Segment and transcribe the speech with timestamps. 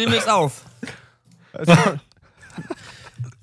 [0.00, 0.64] Nehme jetzt auf.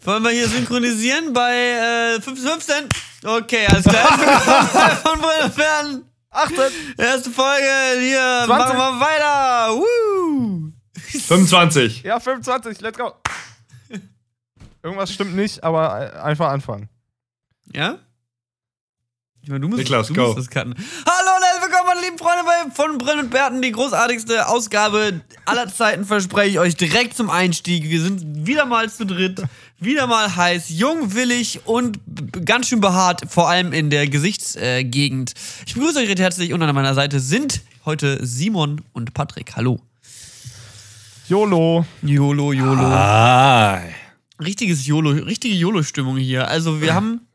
[0.04, 2.90] Wollen wir hier synchronisieren bei äh, 15?
[3.24, 4.08] Okay, alles klar.
[5.04, 5.20] Von
[5.52, 6.10] Fernen.
[6.32, 6.74] Achtet!
[6.98, 8.48] Erste Folge, hier 20.
[8.48, 9.76] machen wir weiter.
[9.76, 10.72] Woo.
[10.96, 12.02] 25.
[12.02, 13.14] Ja, 25, let's go!
[14.82, 16.90] Irgendwas stimmt nicht, aber äh, einfach anfangen.
[17.72, 18.00] Ja?
[19.44, 20.24] Ich meine, du musst, Niklas, du go.
[20.24, 20.74] musst das cutten.
[20.74, 25.68] Hallo und herzlich willkommen, meine lieben Freunde von Brillen und Bärten, die großartigste Ausgabe aller
[25.68, 27.90] Zeiten, verspreche ich euch direkt zum Einstieg.
[27.90, 29.44] Wir sind wieder mal zu dritt,
[29.80, 32.00] wieder mal heiß, jung, willig und
[32.46, 35.34] ganz schön behaart, vor allem in der Gesichtsgegend.
[35.66, 39.56] ich begrüße euch recht herzlich und an meiner Seite sind heute Simon und Patrick.
[39.56, 39.80] Hallo.
[41.28, 41.86] YOLO.
[42.02, 42.82] YOLO, YOLO.
[42.82, 43.82] Ah.
[44.40, 46.48] richtiges YOLO, richtige YOLO-Stimmung hier.
[46.48, 47.27] Also wir haben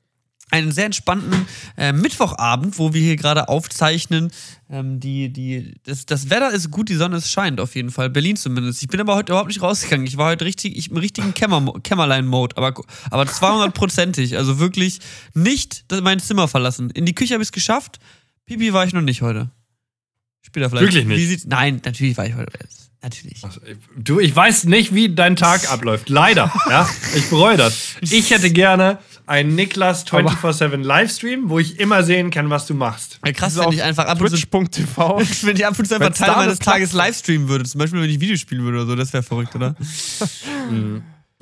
[0.53, 4.31] einen sehr entspannten äh, Mittwochabend, wo wir hier gerade aufzeichnen.
[4.71, 8.11] Ähm, die, die, das, das Wetter ist gut, die Sonne scheint auf jeden Fall.
[8.11, 8.83] Berlin zumindest.
[8.83, 10.07] Ich bin aber heute überhaupt nicht rausgegangen.
[10.07, 12.75] Ich war heute richtig, ich, im richtigen Kämmer, Kämmerlein-Mode, aber,
[13.11, 14.37] aber 200-prozentig.
[14.43, 14.99] Also wirklich
[15.35, 16.91] nicht mein Zimmer verlassen.
[16.91, 18.01] In die Küche habe ich es geschafft.
[18.45, 19.51] Pipi war ich noch nicht heute.
[20.43, 20.87] Später vielleicht.
[20.87, 21.19] Wirklich nicht?
[21.19, 21.47] Wie sieht's?
[21.47, 22.53] Nein, natürlich war ich heute.
[23.03, 23.43] Natürlich.
[23.97, 26.09] Du, ich weiß nicht, wie dein Tag abläuft.
[26.09, 26.53] Leider.
[26.69, 27.97] Ja, ich bereue das.
[28.01, 33.19] Ich hätte gerne einen Niklas 24-7 Livestream, wo ich immer sehen kann, was du machst.
[33.25, 35.19] Ja, krass, wenn ich einfach ab und zu Twitch.tv.
[35.43, 37.79] wenn ich ab und zu einfach da meines eine Tages Plattform- live streamen würde, zum
[37.79, 39.75] Beispiel wenn ich Videos spielen würde oder so, das wäre verrückt, oder?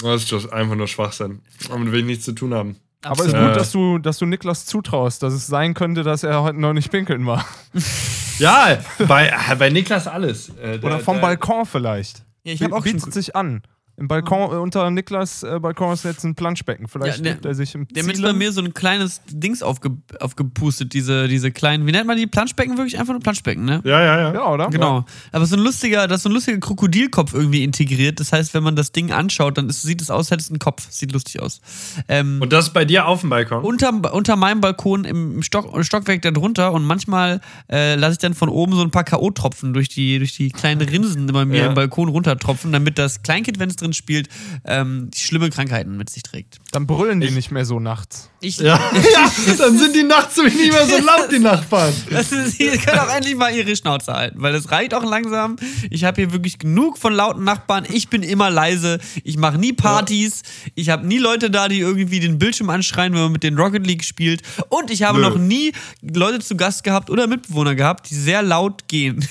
[0.02, 1.40] Das ist just einfach nur Schwachsinn.
[1.68, 2.76] Damit will ich nichts zu tun haben.
[3.02, 3.48] Aber ist Absolut.
[3.48, 6.72] gut, dass du, dass du Niklas zutraust, dass es sein könnte, dass er heute noch
[6.72, 7.44] nicht pinkeln war.
[8.38, 10.48] Ja, bei, äh, bei Niklas alles.
[10.48, 12.22] Äh, der- Oder vom der- Balkon vielleicht.
[12.42, 12.94] Ja, ich habe auch schon.
[12.94, 13.60] Bietet sich an.
[14.00, 16.88] Im Balkon, äh, unter Niklas äh, Balkon ist jetzt ein Planschbecken.
[16.88, 18.22] Vielleicht Ja, der- gibt er sich im Der Zielen.
[18.22, 19.90] bei mir so ein kleines Dings aufge,
[20.20, 22.26] aufgepustet, diese, diese kleinen, wie nennt man die?
[22.26, 22.98] Planschbecken wirklich?
[22.98, 23.82] Einfach nur Planschbecken, ne?
[23.84, 24.32] Ja, ja, ja.
[24.34, 24.68] Ja, oder?
[24.70, 25.04] Genau.
[25.32, 28.20] Aber so ein lustiger, da ist so ein lustiger Krokodilkopf irgendwie integriert.
[28.20, 30.50] Das heißt, wenn man das Ding anschaut, dann ist, sieht es aus, als hätte es
[30.50, 30.86] einen Kopf.
[30.90, 31.60] Sieht lustig aus.
[32.08, 33.62] Ähm, Und das bei dir auf dem Balkon?
[33.64, 38.32] unter, unter meinem Balkon im Stock, Stockwerk da drunter und manchmal äh, lasse ich dann
[38.32, 41.66] von oben so ein paar K.O.-Tropfen durch die, durch die kleinen Rinsen bei mir Ja.
[41.66, 44.28] im Balkon runtertropfen, damit das Kleinkind, wenn es drin spielt,
[44.64, 46.58] ähm, schlimme Krankheiten mit sich trägt.
[46.72, 48.30] Dann brüllen die nicht mehr so nachts.
[48.40, 48.76] Ich, Ja.
[48.94, 51.92] ja, dann sind die nachts nämlich nicht mehr so laut, die Nachbarn.
[52.10, 55.56] Das ist, ihr könnt auch endlich mal ihre Schnauze halten, weil es reicht auch langsam.
[55.90, 57.86] Ich habe hier wirklich genug von lauten Nachbarn.
[57.90, 58.98] Ich bin immer leise.
[59.24, 60.42] Ich mache nie Partys.
[60.74, 63.86] Ich habe nie Leute da, die irgendwie den Bildschirm anschreien, wenn man mit den Rocket
[63.86, 64.42] League spielt.
[64.68, 65.28] Und ich habe Nö.
[65.28, 65.72] noch nie
[66.02, 69.26] Leute zu Gast gehabt oder Mitbewohner gehabt, die sehr laut gehen.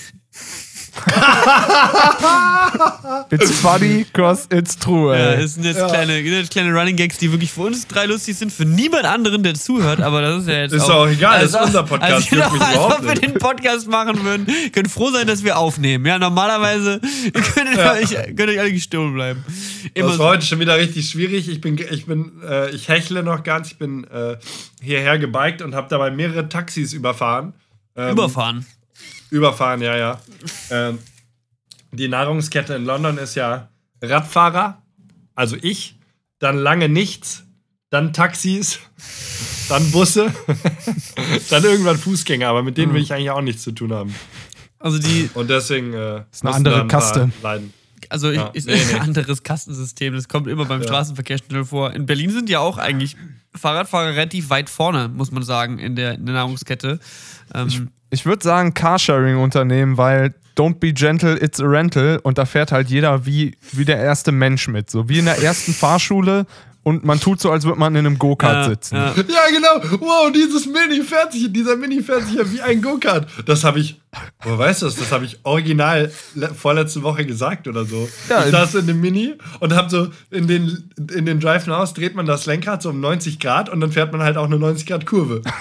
[3.32, 5.42] It's funny, cause it's true, Ja, ey.
[5.42, 8.52] das sind jetzt kleine, jetzt kleine Running Gags, die wirklich für uns drei lustig sind,
[8.52, 10.74] für niemand anderen, der zuhört, aber das ist ja jetzt.
[10.74, 13.16] Ist auch, auch egal, das ist als- unser Podcast, Also, genau, mich als ob wir
[13.16, 16.06] den Podcast machen würden, könnt froh sein, dass wir aufnehmen.
[16.06, 17.00] Ja, normalerweise
[17.34, 17.94] könnt ihr, Ja.
[17.94, 19.44] euch, könnt ihr alle gestohlen bleiben.
[19.94, 20.24] Immer Das so.
[20.24, 21.48] war heute schon wieder richtig schwierig.
[21.50, 23.72] Ich bin, ich bin, äh, ich hechle noch ganz.
[23.72, 24.38] Ich bin äh,
[24.82, 27.54] hierher gebiked und habe dabei mehrere Taxis überfahren.
[27.96, 28.66] Ähm, überfahren.
[29.30, 30.22] Überfahren, ja, ja.
[30.70, 31.00] Ähm,
[31.92, 33.70] die Nahrungskette in London ist ja
[34.02, 34.82] Radfahrer,
[35.36, 35.98] also ich,
[36.40, 37.44] dann lange nichts,
[37.90, 38.80] dann Taxis,
[39.68, 40.34] dann Busse,
[41.50, 44.16] dann irgendwann Fußgänger, aber mit denen will ich eigentlich auch nichts zu tun haben.
[44.80, 47.32] Also die, Und deswegen äh, Ist eine andere Kaste.
[47.44, 47.74] Leiden.
[48.10, 48.94] also Ja, ich, ist nee, nee.
[48.96, 50.14] ein anderes Kastensystem.
[50.14, 51.94] Das kommt immer beim Straßenverkehr schnell vor.
[51.94, 53.18] In Berlin sind ja auch eigentlich
[53.56, 57.00] Fahrradfahrer relativ weit vorne, muss man sagen, in der, in der Nahrungskette.
[57.54, 57.82] Ähm, Ich
[58.26, 63.26] würde sagen Carsharing-Unternehmen, weil don't be gentle, it's a rental und da fährt halt jeder
[63.26, 64.90] wie, wie der erste Mensch mit.
[64.90, 66.46] So wie in der ersten Fahrschule
[66.84, 68.96] und man tut so, als würde man in einem Go-Kart ja, sitzen.
[68.96, 69.14] ja.
[69.16, 70.00] Ja, genau.
[70.00, 73.28] Wow, dieses Mini fährt sich, dieser Mini fährt sich ja wie ein Go-Kart.
[73.46, 74.00] Das habe ich,
[74.44, 74.96] woher weißt du das?
[74.96, 78.08] Das habe ich original le- vorletzte Woche gesagt oder so.
[78.30, 81.94] Ja, ich saß in dem Mini und habe so in den, in den Drive House
[81.94, 84.58] dreht man das Lenkrad so um 90 Grad und dann fährt man halt auch eine
[84.58, 85.42] 90 Grad Kurve.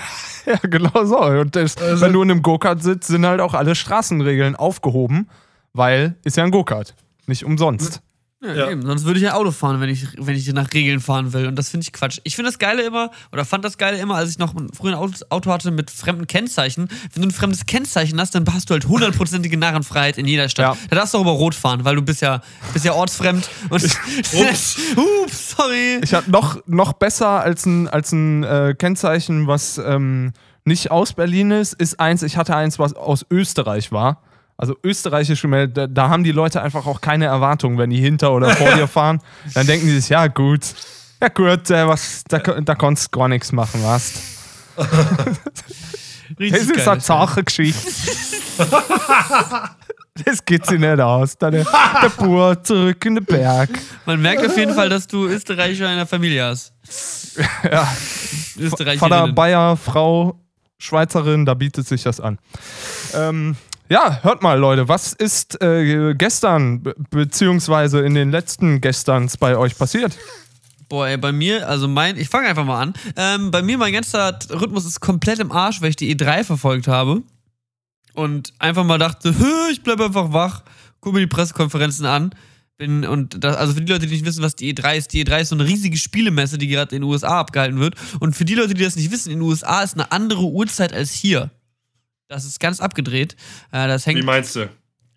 [0.47, 1.19] Ja, genau so.
[1.19, 5.29] Und das, Also- wenn du in einem Go-Kart sitzt, sind halt auch alle Straßenregeln aufgehoben,
[5.75, 6.95] weil ist ja ein Go-Kart.
[7.27, 8.01] Nicht umsonst.
[8.41, 8.71] Ja, Ja.
[8.71, 8.83] Eben.
[8.87, 11.49] Sonst würde ich ja Auto fahren, wenn ich, wenn ich nach Regeln fahren will.
[11.49, 12.21] Und das finde ich Quatsch.
[12.23, 14.93] Ich finde das Geile immer, oder fand das Geile immer, als ich noch ein- früher
[14.93, 16.89] ein Auto, Auto hatte mit fremden Kennzeichen.
[17.13, 20.77] Wenn du ein fremdes Kennzeichen hast, dann hast du halt hundertprozentige Narrenfreiheit in jeder Stadt.
[20.77, 20.81] Ja.
[20.91, 22.41] Da darfst du auch über Rot fahren, weil du bist ja,
[22.73, 23.49] bist ja ortsfremd.
[23.71, 23.83] Und
[24.33, 24.79] Ups.
[24.95, 25.99] Ups, sorry.
[26.05, 30.33] Ich hatte noch, noch besser als ein, als ein äh, Kennzeichen, was ähm,
[30.65, 34.23] nicht aus Berlin ist, ist eins, ich hatte eins, was aus Österreich war.
[34.61, 38.33] Also österreichische Meldungen, da, da haben die Leute einfach auch keine Erwartungen, wenn die hinter
[38.33, 39.21] oder vor dir fahren.
[39.55, 40.63] Dann denken die sich, ja gut,
[41.23, 44.15] ja gut, äh, was, da, da kannst du gar nichts machen, was?
[46.39, 47.91] Das ist eine Sachengeschichte.
[50.25, 51.39] Das geht sie nicht aus.
[51.39, 51.65] Da der,
[52.19, 53.71] Bur zurück in den Berg.
[54.05, 56.73] Man merkt auf jeden Fall, dass du Österreicher in der Familie hast.
[57.63, 57.85] Ja.
[58.99, 60.41] Vater Bayer, Frau
[60.79, 62.39] Schweizerin, da bietet sich das an.
[63.15, 63.57] Ähm,
[63.89, 69.57] ja, hört mal, Leute, was ist äh, gestern be beziehungsweise in den letzten Gesterns bei
[69.57, 70.17] euch passiert?
[70.89, 72.95] Boah, ey, bei mir, also mein, ich fange einfach mal an.
[73.17, 76.89] Ähm, bei mir, mein ganzer Rhythmus ist komplett im Arsch, weil ich die E3 verfolgt
[76.89, 77.23] habe.
[78.15, 80.63] Und einfach mal dachte, "Hö, ich bleibe einfach wach,
[81.01, 82.35] gucke mir die Pressekonferenzen an.
[82.79, 85.25] Bin, und das, also für die Leute, die nicht wissen, was die E3 ist, die
[85.25, 87.97] E3 ist so eine riesige Spielemesse, die gerade in den USA abgehalten wird.
[88.21, 90.93] Und für die Leute, die das nicht wissen, in den USA ist eine andere Uhrzeit
[90.93, 91.51] als hier.
[92.29, 93.37] Das ist ganz abgedreht.
[93.73, 94.69] Äh, das hängt Wie meinst du?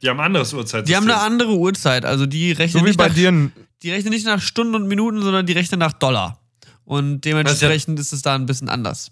[0.01, 0.87] Die haben ein anderes Uhrzeit.
[0.87, 3.51] die haben eine andere Uhrzeit, also die rechnen So wie nicht bei nach,
[3.83, 6.39] die rechnen nicht nach Stunden und Minuten, sondern die rechnen nach Dollar.
[6.85, 9.11] Und dementsprechend ist es da ein bisschen anders.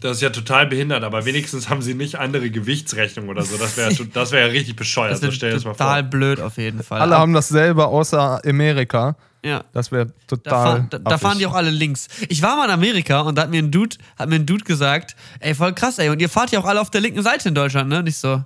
[0.00, 3.56] Das ist ja total behindert, aber wenigstens haben sie nicht andere Gewichtsrechnung oder so.
[3.56, 5.12] Das wäre das wär ja richtig bescheuert.
[5.12, 6.10] Das so ist stell dir das mal total vor.
[6.10, 7.00] blöd auf jeden Fall.
[7.00, 9.16] Alle Aber- haben dasselbe außer Amerika.
[9.44, 9.62] ja.
[9.72, 10.86] Das wäre Da, total.
[10.90, 11.20] da, da affig.
[11.22, 12.08] fahren die auch alle links.
[12.28, 14.64] Ich war mal in Amerika und da hat mir ein Dude, hat mir ein Dude
[14.64, 17.48] gesagt, ey, voll krass, ey, und ihr fahrt ja auch alle auf der linken Seite
[17.50, 18.02] in Deutschland, ne?
[18.02, 18.42] Nicht so.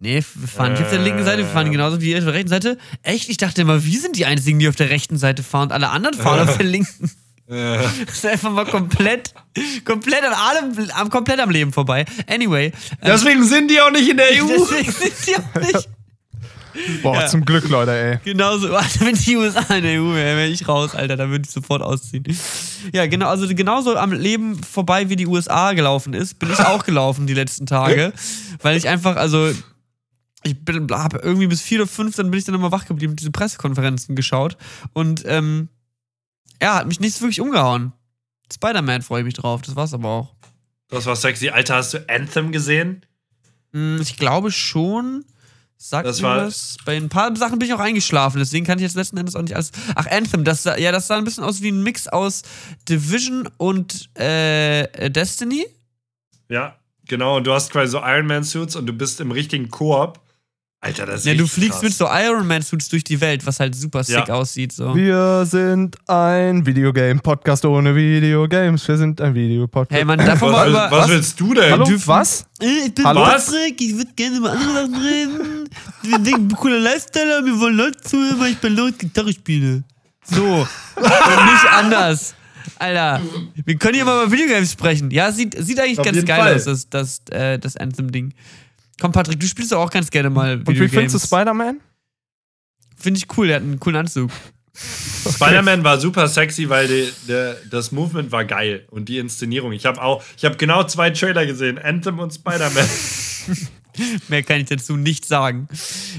[0.00, 1.70] Nee, wir fahren nicht auf der linken Seite, wir fahren Äh.
[1.70, 2.76] genauso wie ihr auf der rechten Seite.
[3.02, 3.28] Echt?
[3.30, 5.88] Ich dachte immer, wir sind die einzigen, die auf der rechten Seite fahren und alle
[5.90, 7.10] anderen fahren auf der linken.
[7.48, 9.32] Das ist einfach mal komplett,
[9.84, 12.04] komplett an allem, am, komplett am Leben vorbei.
[12.26, 12.66] Anyway.
[12.66, 12.72] ähm,
[13.04, 14.46] deswegen sind die auch nicht in der EU.
[14.48, 15.88] deswegen sind die auch nicht.
[17.02, 17.26] Boah, Ja.
[17.26, 18.18] zum Glück, Leute, ey.
[18.24, 21.44] Genauso, Alter, wenn die USA in der EU wäre, wäre ich raus, Alter, da würde
[21.46, 22.24] ich sofort ausziehen.
[22.92, 26.84] Ja, genau, also genauso am Leben vorbei, wie die USA gelaufen ist, bin ich auch
[26.84, 28.12] gelaufen die letzten Tage,
[28.60, 29.50] weil ich einfach, also
[30.42, 33.16] ich bin, habe irgendwie bis vier oder fünf, dann bin ich dann immer wach geblieben,
[33.16, 34.58] diese Pressekonferenzen geschaut
[34.92, 35.68] und ähm,
[36.62, 37.92] ja, hat mich nichts wirklich umgehauen.
[38.52, 40.34] Spider-Man freue ich mich drauf, das war's aber auch.
[40.88, 41.48] Das war sexy.
[41.48, 43.04] Alter, hast du Anthem gesehen?
[43.72, 45.24] Hm, Ich glaube schon.
[45.78, 46.76] Sagt Das mir war- das.
[46.86, 49.42] Bei ein paar Sachen bin ich auch eingeschlafen, deswegen kann ich jetzt letzten Endes auch
[49.42, 49.72] nicht alles.
[49.94, 52.42] Ach, Anthem, das sah, ja, das sah ein bisschen aus wie ein Mix aus
[52.88, 55.66] Division und äh, Destiny.
[56.48, 56.76] Ja,
[57.06, 57.36] genau.
[57.36, 60.18] Und du hast quasi so Iron Man Suits und du bist im richtigen Koop.
[60.86, 61.82] Alter, das ist Ja, du fliegst krass.
[61.82, 64.34] mit so Iron Man Suits durch die Welt, was halt super sick Ja.
[64.34, 64.70] aussieht.
[64.72, 64.94] So.
[64.94, 68.86] Wir sind ein Videogame-Podcast ohne Videogames.
[68.86, 69.98] Wir sind ein Videopodcast.
[69.98, 70.88] Hey, man, davon Was, mal über.
[70.92, 71.72] was willst du denn?
[71.72, 71.84] Hallo?
[71.84, 72.46] dürfen- Was?
[72.60, 73.24] Ich bin Hallo?
[73.24, 75.68] Patrick, ich würde gerne über andere Sachen reden.
[76.02, 79.82] Wir denken, cooler Lifestyle, wir wollen Leute zuhören, weil ich bei Leuten Gitarre spiele.
[80.24, 80.44] So.
[80.44, 82.34] Und nicht anders.
[82.78, 83.20] Alter,
[83.64, 85.10] wir können hier mal über Videogames sprechen.
[85.10, 86.54] Ja, sieht, sieht eigentlich Auf ganz geil Fall.
[86.54, 88.34] aus, das, das, äh, das Anthem-Ding.
[89.00, 91.80] Komm, Patrick, du spielst doch auch ganz gerne mal Und wie findest du Spider-Man?
[92.96, 94.30] Finde ich cool, der hat einen coolen Anzug.
[95.34, 99.72] Spider-Man war super sexy, weil die, der, das Movement war geil und die Inszenierung.
[99.72, 102.86] Ich habe auch, ich habe genau zwei Trailer gesehen, Anthem und Spider-Man.
[104.28, 105.68] Mehr kann ich dazu nicht sagen.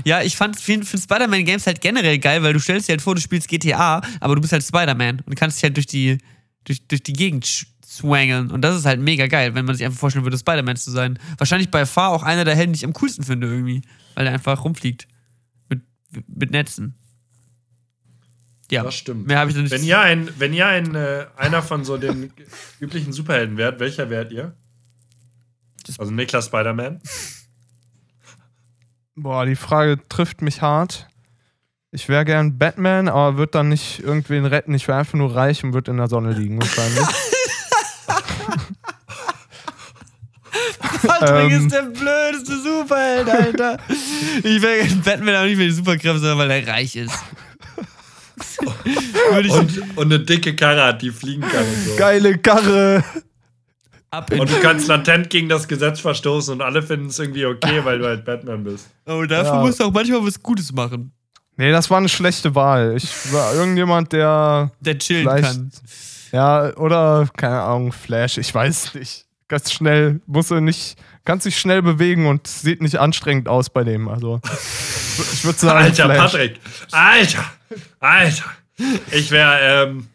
[0.03, 3.15] Ja, ich fand find, find Spider-Man-Games halt generell geil, weil du stellst dir halt vor,
[3.15, 6.18] du spielst GTA, aber du bist halt Spider-Man und kannst dich halt durch die,
[6.65, 8.51] durch, durch die Gegend swangeln.
[8.51, 11.19] Und das ist halt mega geil, wenn man sich einfach vorstellen würde, Spider-Man zu sein.
[11.38, 13.81] Wahrscheinlich bei Far auch einer der Helden, die ich am coolsten finde irgendwie,
[14.16, 15.07] weil er einfach rumfliegt.
[15.69, 15.81] Mit,
[16.27, 16.95] mit Netzen.
[18.69, 19.27] Ja, Das stimmt.
[19.27, 19.71] mehr habe ich noch nicht.
[19.71, 22.31] Wenn ihr ein, wenn ihr ein, äh, einer von so den
[22.80, 24.56] üblichen Superhelden wärt, welcher wärt ihr?
[25.97, 26.99] Also Niklas Spider-Man.
[29.16, 31.07] Boah, die Frage trifft mich hart.
[31.92, 34.73] Ich wäre gern Batman, aber würde dann nicht irgendwen retten.
[34.73, 36.99] Ich wäre einfach nur reich und würde in der Sonne liegen wahrscheinlich.
[41.06, 41.61] Patrick Ähm.
[41.66, 43.77] ist der blödeste Superheld, Alter.
[44.44, 47.13] ich wäre Batman auch nicht mehr die Superkräfte, sondern weil er reich ist.
[49.31, 51.95] Und, und eine dicke Karre hat, die fliegen kann und so.
[51.97, 53.04] Geile Karre!
[54.31, 57.99] Und du kannst latent gegen das Gesetz verstoßen und alle finden es irgendwie okay, weil
[57.99, 58.87] du halt Batman bist.
[59.06, 59.61] Oh, dafür Ja.
[59.61, 61.11] musst du auch manchmal was Gutes machen.
[61.57, 62.95] Nee, das war eine schlechte Wahl.
[62.95, 64.71] Ich war irgendjemand, der.
[64.80, 65.71] Der chillen kann.
[66.31, 69.26] Ja, oder, keine Ahnung, Flash, ich weiß nicht.
[69.48, 73.86] Ganz schnell, muss er nicht, kann sich schnell bewegen und sieht nicht anstrengend aus bei
[73.86, 74.10] dem.
[74.10, 74.42] Also,
[75.34, 76.18] ich würde sagen, Alter, Flash.
[76.18, 76.60] Patrick.
[76.92, 77.46] Alter.
[78.00, 78.46] Alter.
[79.12, 80.07] Ich wäre, ähm,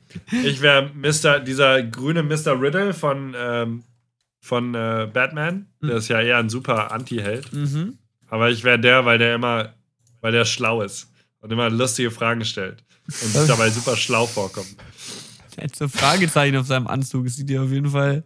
[0.44, 2.60] ich wäre Mr., dieser grüne Mr.
[2.60, 3.84] Riddle von, ähm,
[4.40, 5.66] von äh, Batman.
[5.82, 7.52] Der ist ja eher ein super Anti-Held.
[7.52, 7.98] Mhm.
[8.28, 9.74] Aber ich wäre der, weil der immer,
[10.20, 14.76] weil der schlau ist und immer lustige Fragen stellt und sich dabei super schlau vorkommt.
[15.56, 17.24] Er hat so Fragezeichen auf seinem Anzug.
[17.24, 18.24] Das sieht ja auf jeden Fall.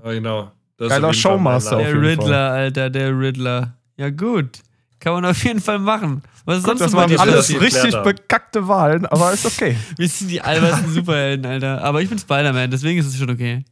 [0.00, 0.52] Aber genau.
[0.76, 1.76] Das Geiler auf jeden Fall mein Showmaster.
[1.78, 3.74] Der Riddler, Alter, der Riddler.
[3.96, 4.60] Ja, gut.
[5.00, 6.22] Kann man auf jeden Fall machen.
[6.44, 8.04] Was ist sonst Das waren alles richtig haben.
[8.04, 9.76] bekackte Wahlen, aber ist okay.
[9.96, 11.82] Wir sind die albersten Superhelden, Alter.
[11.84, 13.64] Aber ich bin Spider-Man, deswegen ist es schon okay.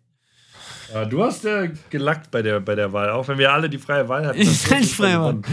[0.93, 3.79] Ja, du hast ja gelackt bei der, bei der Wahl, auch wenn wir alle die
[3.79, 4.39] freie Wahl hatten.
[4.39, 5.35] Ich bin nicht auf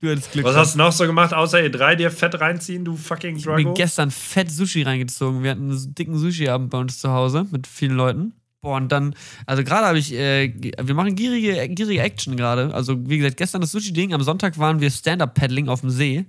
[0.00, 0.44] Du hattest Glück.
[0.46, 3.56] Was hast du noch so gemacht, außer E3 dir fett reinziehen, du fucking Ich hab
[3.56, 3.74] mir Drago?
[3.74, 5.42] gestern fett Sushi reingezogen.
[5.42, 8.32] Wir hatten einen dicken Sushi-Abend bei uns zu Hause mit vielen Leuten.
[8.62, 9.14] Boah, und dann,
[9.46, 10.52] also gerade habe ich, äh,
[10.82, 12.74] wir machen gierige, gierige Action gerade.
[12.74, 16.24] Also, wie gesagt, gestern das Sushi-Ding, am Sonntag waren wir Stand-Up-Paddling auf dem See.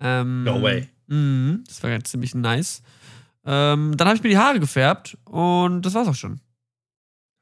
[0.00, 0.88] Ähm, No way.
[1.08, 2.82] Mhm, das war ganz ziemlich nice.
[3.44, 6.40] Ähm, dann habe ich mir die Haare gefärbt und das war's auch schon.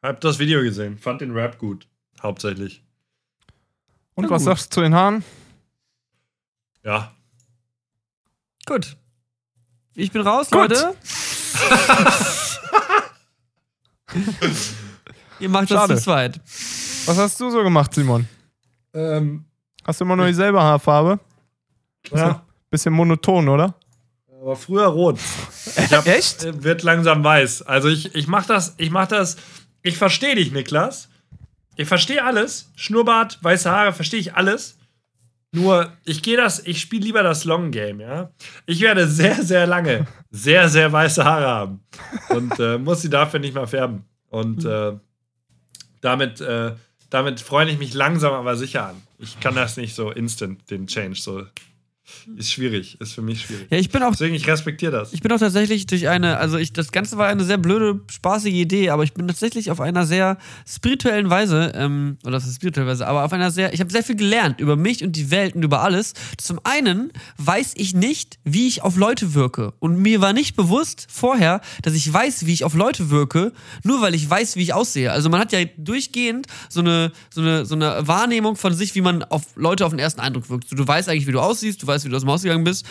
[0.02, 1.86] Hab das Video gesehen, fand den Rap gut,
[2.22, 2.82] hauptsächlich.
[4.14, 4.46] Und Na was gut.
[4.46, 5.24] sagst du zu den Haaren?
[6.86, 7.12] Ja.
[8.64, 8.96] Gut.
[9.94, 10.70] Ich bin raus, Gut.
[10.70, 10.94] Leute.
[15.40, 15.96] Ihr macht das Schade.
[15.96, 16.40] zu zweit.
[17.06, 18.28] Was hast du so gemacht, Simon?
[18.94, 19.44] Ähm,
[19.84, 21.18] Hast du immer noch dieselbe Haarfarbe?
[22.12, 22.42] ja.
[22.70, 23.74] Bisschen monoton, oder?
[24.40, 25.18] Aber früher rot.
[25.76, 26.44] Ich hab, Echt?
[26.44, 27.62] äh, Wird langsam weiß.
[27.62, 29.36] Also ich, ich mach das, ich mach das,
[29.82, 31.08] ich verstehe dich, Niklas.
[31.76, 32.70] Ich verstehe alles.
[32.76, 34.78] Schnurrbart, weiße Haare, verstehe ich alles.
[35.56, 38.30] Nur, ich gehe das, ich spiele lieber das Long Game, ja.
[38.66, 41.80] Ich werde sehr, sehr lange sehr, sehr weiße Haare haben.
[42.28, 44.04] Und äh, muss sie dafür nicht mal färben.
[44.28, 44.92] Und äh,
[46.02, 46.72] damit, äh,
[47.08, 49.02] damit freue ich mich langsam aber sicher an.
[49.18, 51.18] Ich kann das nicht so instant, den Change.
[51.18, 51.46] So.
[52.36, 53.66] Ist schwierig, ist für mich schwierig.
[53.70, 55.12] Ja, ich bin auch Deswegen, ich respektiere das.
[55.12, 58.54] Ich bin auch tatsächlich durch eine, also ich, das Ganze war eine sehr blöde, spaßige
[58.54, 62.88] Idee, aber ich bin tatsächlich auf einer sehr spirituellen Weise, ähm, oder das ist spirituelle
[62.88, 65.54] Weise, aber auf einer sehr, ich habe sehr viel gelernt über mich und die Welt
[65.56, 66.14] und über alles.
[66.38, 69.72] Zum einen weiß ich nicht, wie ich auf Leute wirke.
[69.80, 74.00] Und mir war nicht bewusst vorher, dass ich weiß, wie ich auf Leute wirke, nur
[74.00, 75.10] weil ich weiß, wie ich aussehe.
[75.10, 79.00] Also man hat ja durchgehend so eine, so eine, so eine Wahrnehmung von sich, wie
[79.00, 80.66] man auf Leute auf den ersten Eindruck wirkt.
[80.70, 82.84] Du weißt eigentlich, wie du aussiehst, du weißt, wie du aus dem Haus gegangen bist,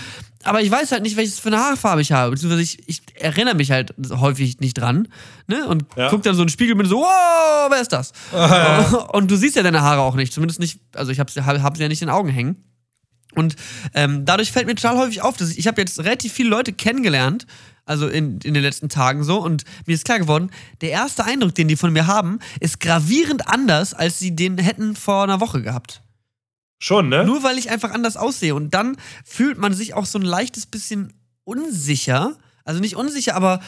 [0.43, 2.31] aber ich weiß halt nicht, welches für eine Haarfarbe ich habe.
[2.31, 5.07] Beziehungsweise ich, ich erinnere mich halt häufig nicht dran.
[5.47, 5.67] Ne?
[5.67, 6.09] Und Ja.
[6.09, 8.11] guck dann so in den Spiegel und bin so, wow, wer ist das?
[9.13, 10.33] und du siehst ja deine Haare auch nicht.
[10.33, 12.63] Zumindest nicht, also ich habe hab, hab sie ja nicht in den Augen hängen.
[13.33, 13.55] Und
[13.93, 16.71] ähm, dadurch fällt mir total häufig auf, dass ich, ich habe jetzt relativ viele Leute
[16.73, 17.45] kennengelernt,
[17.85, 20.49] also in, in den letzten Tagen so, und mir ist klar geworden,
[20.81, 24.95] der erste Eindruck, den die von mir haben, ist gravierend anders, als sie den hätten
[24.95, 26.01] vor einer Woche gehabt.
[26.79, 27.25] Schon, ne?
[27.25, 28.55] Nur weil ich einfach anders aussehe.
[28.55, 31.13] Und dann fühlt man sich auch so ein leichtes bisschen
[31.43, 32.37] unsicher.
[32.63, 33.61] Also nicht unsicher, aber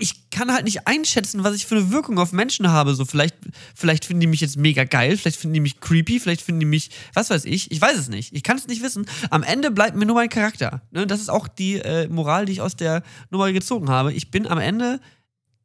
[0.00, 2.94] ich kann halt nicht einschätzen, was ich für eine Wirkung auf Menschen habe.
[2.94, 3.36] So, vielleicht,
[3.74, 6.66] vielleicht finden die mich jetzt mega geil, vielleicht finden die mich creepy, vielleicht finden die
[6.66, 8.34] mich, was weiß ich, ich weiß es nicht.
[8.34, 9.06] Ich kann es nicht wissen.
[9.30, 10.82] Am Ende bleibt mir nur mein Charakter.
[10.90, 11.06] Ne?
[11.06, 14.12] Das ist auch die äh, Moral, die ich aus der Nummer gezogen habe.
[14.12, 15.00] Ich bin am Ende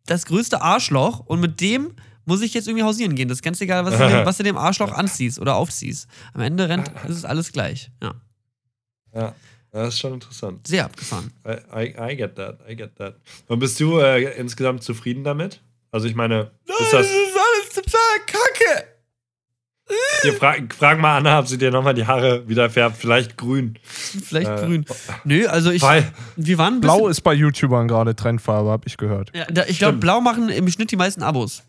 [0.05, 1.93] das größte Arschloch und mit dem
[2.25, 3.27] muss ich jetzt irgendwie hausieren gehen.
[3.27, 6.07] Das ist ganz egal, was du dem, was du dem Arschloch anziehst oder aufziehst.
[6.33, 7.91] Am Ende rennt, ist es alles gleich.
[8.01, 8.15] Ja.
[9.13, 9.33] Ja,
[9.71, 10.67] das ist schon interessant.
[10.67, 11.31] Sehr abgefahren.
[11.47, 13.15] I, I, I get that, I get that.
[13.47, 15.61] Und bist du äh, insgesamt zufrieden damit?
[15.91, 18.87] Also ich meine, ist das, ist alles total kacke.
[20.23, 23.77] dir fra frag mal Anna, ob sie dir nochmal die Haare wieder färbt, vielleicht grün.
[23.83, 24.85] Vielleicht Äh, grün.
[25.23, 25.81] Nö, also ich.
[25.81, 29.31] Weil, Wir waren Blau ist bei YouTubern gerade Trendfarbe, habe ich gehört.
[29.33, 31.63] Ja, da, ich glaube, blau machen im Schnitt die meisten Abos.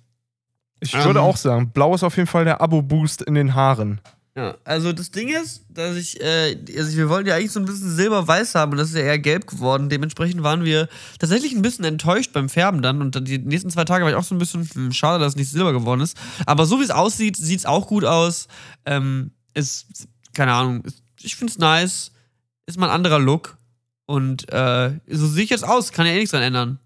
[0.80, 1.04] Ich Ähm.
[1.04, 4.00] würde auch sagen, Blau ist auf jeden Fall der Abo-Boost in den Haaren.
[4.36, 7.64] Ja, also das Ding ist, dass ich, äh, also wir wollten ja eigentlich so ein
[7.64, 9.88] bisschen silber-weiß haben und das ist ja eher gelb geworden.
[9.88, 13.84] Dementsprechend waren wir tatsächlich ein bisschen enttäuscht beim Färben dann und dann die nächsten zwei
[13.86, 16.18] Tage war ich auch so ein bisschen, hm, schade, dass es nicht silber geworden ist.
[16.44, 18.46] Aber so wie es aussieht, sieht es auch gut aus.
[18.84, 19.86] Ähm, ist,
[20.34, 22.10] keine Ahnung, ist, ich finde es nice.
[22.66, 23.56] Ist mal ein anderer Look.
[24.04, 26.78] Und äh, so sehe ich jetzt aus, kann ja eh nichts dran ändern.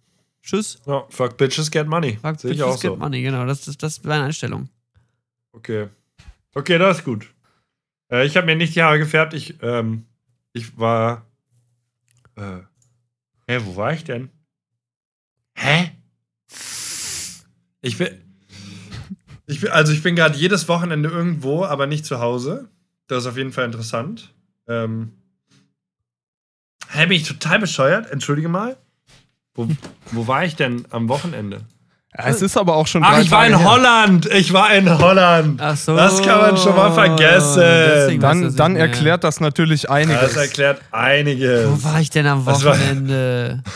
[0.43, 0.81] Tschüss.
[0.87, 2.19] ja, fuck bitches get money.
[2.21, 2.97] Fuck, Sehe ich bitches get so.
[2.97, 3.45] money, genau.
[3.47, 4.69] Das, das, das ist meine Einstellung.
[5.53, 5.89] Okay.
[6.55, 7.33] Okay, das ist gut.
[8.11, 9.35] Äh, ich habe mir nicht die Haare gefärbt.
[9.35, 10.07] Ich, ähm,
[10.53, 11.27] ich war.
[12.37, 12.61] Äh,
[13.49, 14.31] hä, wo war ich denn?
[15.55, 15.93] Hä?
[17.83, 18.09] Ich bin.
[19.47, 22.69] Ich bin also ich bin gerade jedes Wochenende irgendwo, aber nicht zu Hause.
[23.09, 24.33] Das ist auf jeden Fall interessant.
[24.69, 25.13] Ähm,
[26.89, 28.11] hä, bin ich total bescheuert?
[28.11, 28.77] Entschuldige mal.
[29.55, 29.69] Wo,
[30.13, 31.61] wo war ich denn am Wochenende?
[32.17, 33.65] Ja, es ist aber auch schon Ach, ich war in her.
[33.71, 34.27] Holland.
[34.27, 35.61] Ich war in Holland.
[35.63, 35.95] Ach so.
[35.95, 38.21] Das kann man schon mal vergessen.
[38.21, 40.37] Dann, das dann erklärt das natürlich Das einiges.
[40.37, 41.69] erklärt einiges.
[41.69, 43.63] Wo war ich denn am Das Wochenende?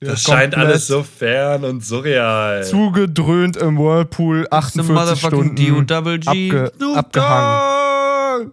[0.00, 2.62] Das scheint alles so fern und surreal.
[2.62, 5.86] Zugedröhnt im Whirlpool, The 48 motherfucking D Stunden.
[5.86, 6.28] Double G.
[6.50, 8.52] abge- abgehangen.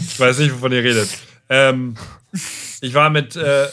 [0.00, 1.08] Ich weiß nicht, wovon ihr redet.
[1.48, 1.94] Ähm,
[2.80, 3.36] ich war mit.
[3.36, 3.66] Äh,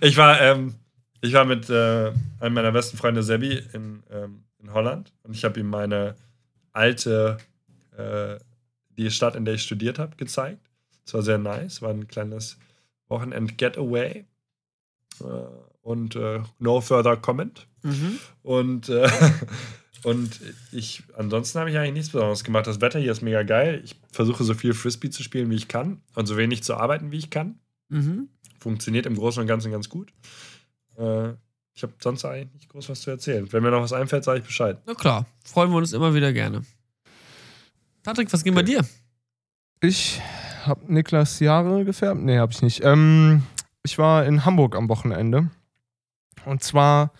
[0.00, 0.74] ich war, ähm,
[1.20, 5.44] ich war mit äh, einem meiner besten Freunde Sebi in, ähm, in Holland und ich
[5.44, 6.16] habe ihm meine
[6.72, 7.38] alte,
[7.96, 8.36] äh,
[8.96, 10.70] die Stadt, in der ich studiert habe, gezeigt.
[11.04, 12.58] Es war sehr nice, war ein kleines
[13.08, 14.24] Wochenend-Getaway.
[15.20, 15.24] Äh,
[15.82, 17.66] und äh, no further comment.
[17.82, 18.18] Mhm.
[18.42, 19.08] Und äh,
[20.04, 20.40] Und
[20.72, 22.66] ich, ansonsten habe ich eigentlich nichts Besonderes gemacht.
[22.66, 23.80] Das Wetter hier ist mega geil.
[23.84, 26.02] Ich versuche so viel Frisbee zu spielen, wie ich kann.
[26.14, 27.60] Und so wenig zu arbeiten, wie ich kann.
[27.88, 28.28] Mhm.
[28.58, 30.12] Funktioniert im Großen und Ganzen ganz gut.
[30.96, 31.30] Äh,
[31.74, 33.50] ich habe sonst eigentlich nicht groß was zu erzählen.
[33.52, 34.78] Wenn mir noch was einfällt, sage ich Bescheid.
[34.86, 36.62] Na klar, freuen wir uns immer wieder gerne.
[38.02, 38.84] Patrick, was ging bei dir?
[39.80, 40.20] Ich
[40.64, 42.20] habe Niklas Jahre gefärbt.
[42.20, 42.84] Nee, habe ich nicht.
[42.84, 43.42] Ähm,
[43.82, 45.50] ich war in Hamburg am Wochenende.
[46.44, 47.12] Und zwar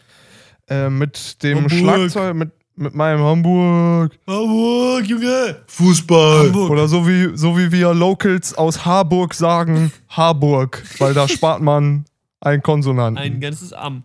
[0.68, 1.72] äh, mit dem Hamburg.
[1.72, 4.12] Schlagzeug, mit, mit meinem Hamburg.
[4.26, 5.56] Hamburg, Junge!
[5.66, 6.50] Fußball!
[6.54, 10.82] Oder so wie, so wie wir Locals aus Harburg sagen, Harburg.
[10.98, 12.04] Weil da spart man
[12.40, 13.22] einen Konsonanten.
[13.22, 14.02] Ein ganzes Am.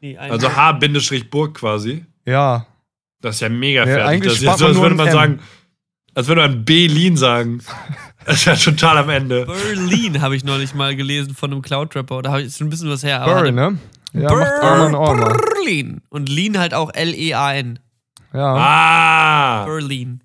[0.00, 2.04] Nee, ein Also H-Burg quasi.
[2.24, 2.66] ja.
[3.20, 4.04] Das ist ja mega Ja, fertig.
[4.04, 5.38] eigentlich das ist spart so, als würde man ein sagen,
[6.14, 7.60] als würde man Berlin sagen.
[8.26, 9.44] Das ist ja total am Ende.
[9.44, 12.22] Berlin habe ich neulich mal gelesen von einem Cloud-Rapper.
[12.22, 13.20] Da habe ich schon ein bisschen was her.
[13.20, 13.76] hatte- ne?
[14.14, 15.36] Ja, macht Arman Orma.
[15.54, 16.00] Berlin.
[16.08, 17.80] Und Lean halt auch L-E-A-N.
[18.34, 18.54] Ja.
[18.56, 19.64] Ah!
[19.64, 20.20] Berlin.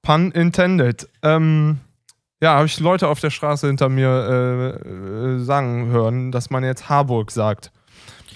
[0.00, 1.08] Pun intended.
[1.22, 1.80] Ähm,
[2.40, 6.64] ja, habe ich Leute auf der Straße hinter mir äh, äh, sagen hören, dass man
[6.64, 7.70] jetzt Harburg sagt.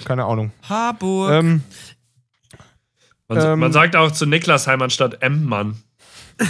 [0.05, 0.53] Keine Ahnung.
[0.69, 1.31] Harburg.
[1.33, 1.63] Ähm,
[3.29, 5.77] Man, Ähm, man sagt auch zu Niklasheim anstatt M-Mann.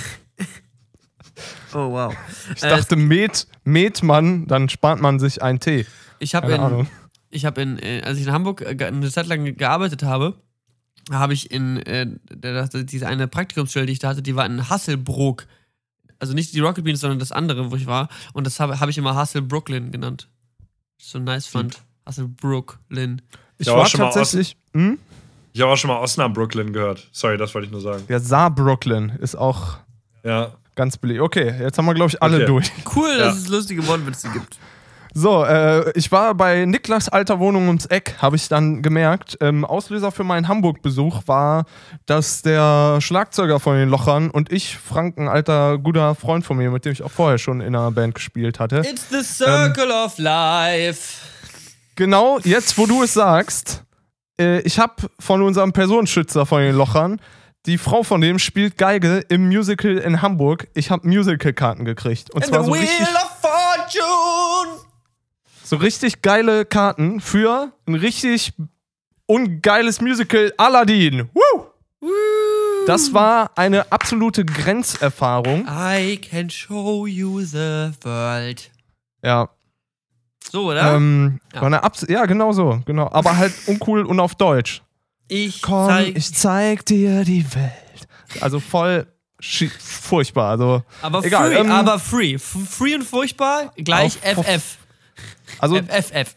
[1.72, 2.14] oh, wow.
[2.54, 5.86] ich dachte, Met, Metmann, dann spart man sich ein T.
[6.18, 6.86] Ich habe Keine in,
[7.30, 10.34] ich habe in, äh, als ich in Hamburg äh, eine Zeit lang gearbeitet habe,
[11.10, 12.06] habe ich in, äh,
[12.84, 15.46] diese eine Praktikumsstelle, die ich da hatte, die war in Hasselbrook.
[16.18, 18.08] Also nicht die Rocket Beans, sondern das andere, wo ich war.
[18.32, 20.28] Und das habe habe ich immer Hassel Brooklyn genannt.
[20.98, 21.82] Ich so nice fand.
[22.06, 23.20] Hassel Brooklyn.
[23.58, 24.56] Ich Ja, auch war schon mal tatsächlich.
[24.72, 24.98] Hm?
[25.52, 27.08] Ich habe auch schon mal Osnabrück Brooklyn gehört.
[27.12, 28.04] Sorry, das wollte ich nur sagen.
[28.08, 29.78] Ja, Saar Brooklyn ist auch
[30.25, 30.52] Ja.
[30.75, 31.21] ganz billig.
[31.21, 32.47] Okay, jetzt haben wir, glaube ich, alle Okay.
[32.47, 32.73] durch.
[32.95, 33.25] Cool, Ja.
[33.26, 34.58] dass es lustige Wortwitze gibt.
[35.19, 39.39] So, äh, ich war bei Niklas alter Wohnung ums Eck, habe ich dann gemerkt.
[39.41, 41.65] Ähm, Auslöser für meinen Hamburg-Besuch war,
[42.05, 46.71] dass der Schlagzeuger von den Lochern und ich, Frank, ein alter guter Freund von mir,
[46.71, 48.81] mit dem ich auch vorher schon in einer Band gespielt hatte.
[48.81, 51.23] It's the circle of life.
[51.95, 53.85] Genau, jetzt wo du es sagst,
[54.39, 57.23] äh, ich habe von unserem Personenschützer von den Lochern,
[57.65, 60.69] die Frau von dem spielt Geige im Musical in Hamburg.
[60.75, 62.31] Ich habe Musical-Karten gekriegt.
[62.35, 64.85] Und And zwar the so wheel richtig, of fortune.
[65.67, 68.52] So richtig geile Karten für ein richtig
[69.26, 71.29] ungeiles Musical Aladdin.
[71.35, 71.67] Woo!
[72.87, 75.67] Das war eine absolute Grenzerfahrung.
[75.69, 78.71] I can show you the world.
[79.25, 79.49] Ja,
[80.52, 80.95] So, oder?
[80.95, 81.61] ähm, Ja.
[81.63, 83.11] war eine Abs ja, genau so, genau.
[83.11, 84.83] Aber halt uncool und auf Deutsch.
[85.26, 86.17] ich Komm, zeig.
[86.17, 88.07] ich zeig dir die Welt.
[88.41, 89.07] Also voll
[89.81, 90.50] furchtbar.
[90.50, 92.35] Also, aber egal, free, ähm, aber free.
[92.35, 94.79] F free und furchtbar gleich FF.
[95.60, 96.34] Also FFF.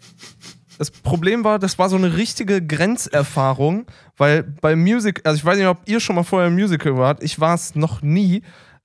[0.77, 3.85] das Problem war, das war so eine richtige Grenzerfahrung,
[4.17, 7.23] weil bei Music, also ich weiß nicht, ob ihr schon mal vorher im Musical wart,
[7.23, 8.41] ich war es noch nie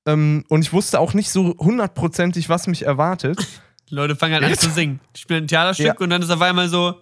[0.06, 3.38] ähm, und ich wusste auch nicht so hundertprozentig, was mich erwartet.
[3.90, 5.00] Die Leute fangen halt an zu singen.
[5.14, 5.94] Die spielen ein Theaterstück Ja.
[5.98, 7.00] und dann ist auf einmal so.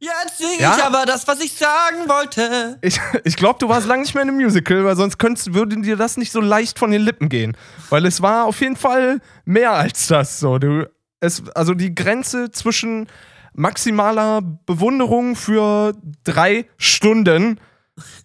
[0.00, 0.76] Jetzt singe Ja.
[0.76, 2.78] ich aber das, was ich sagen wollte.
[2.82, 5.80] Ich, ich glaube, du warst lange nicht mehr in einem Musical, weil sonst könntest, würde
[5.80, 7.56] dir das nicht so leicht von den Lippen gehen.
[7.90, 10.38] Weil es war auf jeden Fall mehr als das.
[10.38, 10.58] So.
[10.58, 10.86] Du,
[11.20, 13.08] es, also die Grenze zwischen
[13.54, 17.60] maximaler Bewunderung für drei Stunden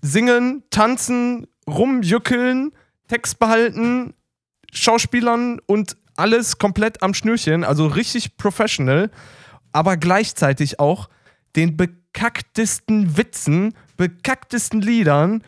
[0.01, 2.71] singen, tanzen, rumjückeln,
[3.07, 4.13] Text behalten,
[4.71, 9.09] Schauspielern und alles komplett am Schnürchen, also richtig professional,
[9.71, 11.09] aber gleichzeitig auch
[11.55, 15.43] den bekacktesten Witzen, bekacktesten Liedern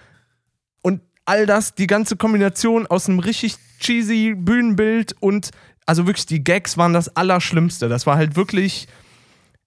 [0.81, 5.51] und all das, die ganze Kombination aus einem richtig cheesy Bühnenbild und
[5.85, 7.89] also wirklich die Gags waren das Allerschlimmste.
[7.89, 8.87] Das war halt wirklich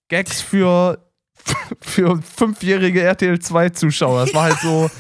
[0.09, 1.05] Gags für,
[1.81, 4.27] für fünfjährige RTL 2 Zuschauer.
[4.27, 4.91] Das war halt so.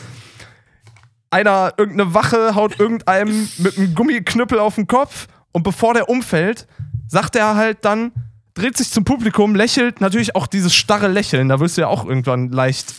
[1.30, 6.66] Einer, irgendeine Wache haut irgendeinem mit einem Gummiknüppel auf den Kopf und bevor der umfällt,
[7.06, 8.12] sagt er halt dann,
[8.54, 12.06] dreht sich zum Publikum, lächelt, natürlich auch dieses starre Lächeln, da wirst du ja auch
[12.06, 12.94] irgendwann leicht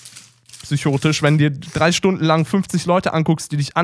[0.61, 3.75] psychotisch, wenn dir drei Stunden lang 50 Leute anguckst, die dich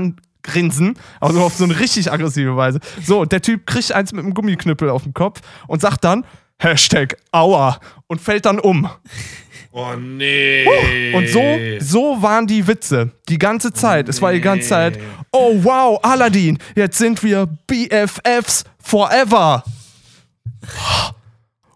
[0.45, 2.79] angrinsen, also auf so eine richtig aggressive Weise.
[3.03, 6.25] So, der Typ kriegt eins mit einem Gummiknüppel auf den Kopf und sagt dann,
[6.57, 8.89] Hashtag Aua und fällt dann um.
[9.71, 11.13] Oh nee.
[11.13, 11.43] Und so,
[11.79, 13.11] so waren die Witze.
[13.27, 14.07] Die ganze Zeit.
[14.07, 14.97] Es war die ganze Zeit,
[15.31, 19.63] oh wow, Aladdin, jetzt sind wir BFFs forever.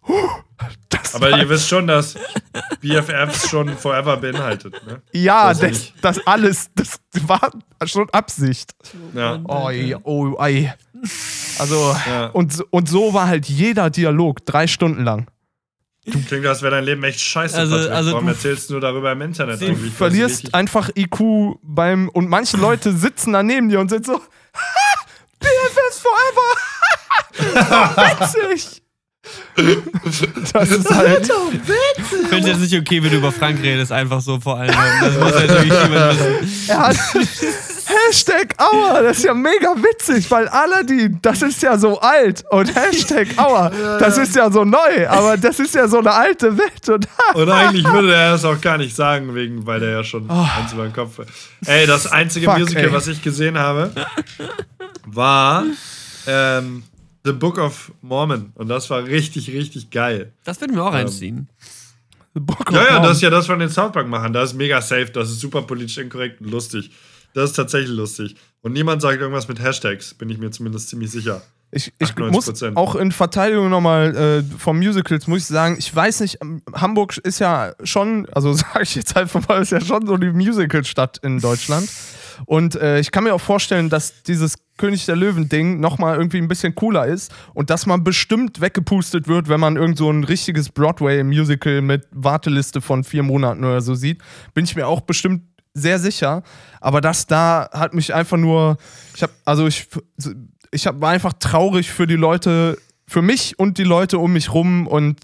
[0.89, 2.15] Das Aber ihr wisst schon, dass
[2.81, 5.01] BFFs schon Forever beinhaltet, ne?
[5.13, 5.93] ja, das das, nicht.
[6.01, 7.51] das alles, das war
[7.85, 8.73] schon Absicht.
[9.13, 9.39] Ja.
[9.47, 10.71] Oh, ey, oh, ey.
[11.59, 12.27] Also, Ja.
[12.27, 15.27] und, so- und so war halt jeder Dialog drei Stunden lang.
[16.27, 17.57] Klingt, als wäre dein Leben echt scheiße.
[17.57, 19.67] Also- also Warum du- erzählst du nur darüber im Internet Du?
[19.67, 22.09] Du verlierst einfach IQ beim.
[22.09, 24.19] Und manche Leute sitzen da neben dir und sind so.
[25.39, 26.49] BFS Forever!
[28.19, 28.81] Witzig!
[30.53, 31.29] Das ist halt.
[31.97, 34.73] Ich finde es jetzt nicht okay, wenn du über Frank redest, einfach so vor allem.
[35.01, 36.69] Das muss jetzt wirklich jemand wissen.
[36.69, 36.95] Er hat
[38.07, 42.73] Hashtag Aua, das ist ja mega witzig, weil Aladdin, das ist ja so alt und
[42.75, 46.87] Hashtag Aua, das ist ja so neu, aber das ist ja so eine alte Welt
[46.89, 50.29] und Und eigentlich würde er das auch gar nicht sagen, wegen, weil der ja schon
[50.29, 51.19] eins über den Kopf.
[51.65, 52.51] Ey, das einzige Oh.
[52.51, 52.93] Fuck, Musical, ey.
[52.93, 53.91] was ich gesehen habe,
[55.05, 55.65] war
[56.27, 56.83] ähm,
[57.25, 58.51] The Book of Mormon.
[58.55, 60.31] Und das war richtig, richtig geil.
[60.43, 61.49] Das würden wir auch reinziehen.
[62.33, 63.03] Bock Ja, auf ja, Morgen.
[63.07, 64.31] das ist ja das von den South Park machen.
[64.33, 66.91] Das ist mega safe, das ist super politisch inkorrekt und lustig.
[67.33, 68.35] Das ist tatsächlich lustig.
[68.61, 71.41] Und niemand sagt irgendwas mit Hashtags, bin ich mir zumindest ziemlich sicher.
[71.71, 72.31] Ich, ich 98%.
[72.31, 76.63] muss auch in Verteidigung nochmal äh, vom Musicals, muss ich sagen, ich weiß nicht, ähm,
[76.73, 80.31] Hamburg ist ja schon, also sage ich jetzt einfach mal, ist ja schon so die
[80.31, 81.87] Musicalstadt in Deutschland.
[82.45, 86.47] Und äh, ich kann mir auch vorstellen, dass dieses König der Löwen-Ding nochmal irgendwie ein
[86.47, 90.69] bisschen cooler ist und dass man bestimmt weggepustet wird, wenn man irgend so ein richtiges
[90.69, 94.21] Broadway-Musical mit Warteliste von vier Monaten oder so sieht.
[94.53, 96.43] Bin ich mir auch bestimmt sehr sicher.
[96.81, 98.77] Aber das da hat mich einfach nur,
[99.15, 99.87] ich habe, also ich,
[100.71, 104.53] ich hab, war einfach traurig für die Leute, für mich und die Leute um mich
[104.53, 105.19] rum und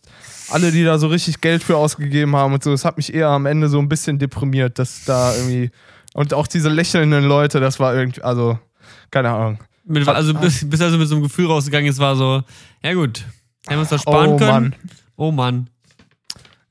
[0.50, 2.72] alle, die da so richtig Geld für ausgegeben haben und so.
[2.72, 5.72] Das hat mich eher am Ende so ein bisschen deprimiert, dass da irgendwie
[6.16, 8.58] und auch diese lächelnden Leute, das war irgendwie, also
[9.12, 9.60] keine Ahnung.
[9.84, 12.44] Mit, also bis, bis also mit so einem Gefühl rausgegangen ist, war so,
[12.84, 13.20] ja gut,
[13.68, 14.50] hätten wir uns das sparen oh können.
[14.52, 14.76] Mann,
[15.18, 15.70] Oh Mann.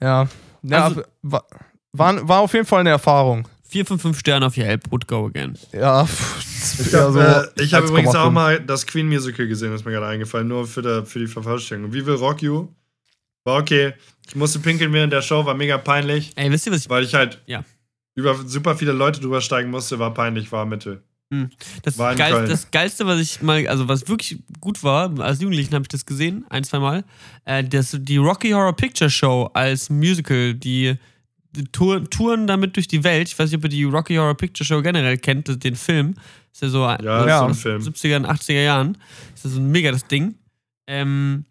[0.00, 0.26] ja,
[0.62, 1.44] ja, Also- war,
[1.92, 3.46] war, war auf jeden Fall eine Erfahrung.
[3.68, 5.56] 4 von 5 Sternen auf Yelp, would go again.
[5.72, 8.18] Ja, pff, Ich habe so äh, ich hab übrigens 1,5.
[8.26, 11.26] auch mal das Queen Musical gesehen, ist mir gerade eingefallen, nur für, der, für die
[11.26, 11.92] Vervollständigung.
[11.92, 12.68] Wie will Rock You?
[13.44, 13.94] War okay.
[14.28, 16.90] Ich musste pinkeln während der Show, war mega peinlich, Ey, wisst ihr, was ich.
[16.90, 17.64] weil ich halt Ja.
[18.14, 21.02] Über super viele Leute drüber steigen musste, war peinlich, war Mittel.
[21.82, 25.74] Das, War Geil, das Geilste, was ich mal, also was wirklich gut war, als Jugendlichen
[25.74, 27.02] habe ich das gesehen, ein, zwei Mal,
[27.44, 30.94] äh, das, die Rocky Horror Picture Show als Musical, die,
[31.50, 33.26] die Tour, touren damit durch die Welt.
[33.26, 36.14] Ich weiß nicht, ob ihr die Rocky Horror Picture Show generell kennt, den Film.
[36.52, 37.46] Ist ja so Ja, Ja.
[37.46, 37.82] ein Film.
[37.82, 38.96] 70er und 80er Jahren.
[39.34, 40.36] Ist das so ein mega das Ding.
[40.86, 41.46] Ähm,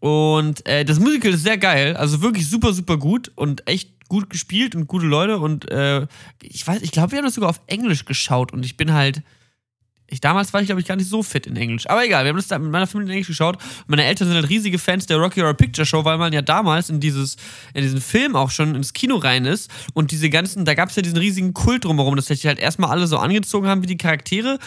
[0.00, 4.28] und äh, das Musical ist sehr geil, also wirklich super, super gut und echt gut
[4.28, 6.06] gespielt und gute Leute und äh,
[6.42, 9.22] ich weiß, ich glaube, wir haben das sogar auf Englisch geschaut und ich bin halt.
[10.12, 11.88] Ich, damals war ich, glaube ich, gar nicht so fit in Englisch.
[11.88, 13.58] Aber egal, wir haben das da mit meiner Familie in Englisch geschaut.
[13.86, 16.90] Meine Eltern sind halt riesige Fans der Rocky Horror Picture Show, weil man ja damals
[16.90, 17.36] in, dieses,
[17.74, 19.70] in diesen Film auch schon ins Kino rein ist.
[19.94, 22.90] Und diese ganzen, da gab es ja diesen riesigen Kult drumherum, dass sich halt erstmal
[22.90, 24.58] alle so angezogen haben wie die Charaktere.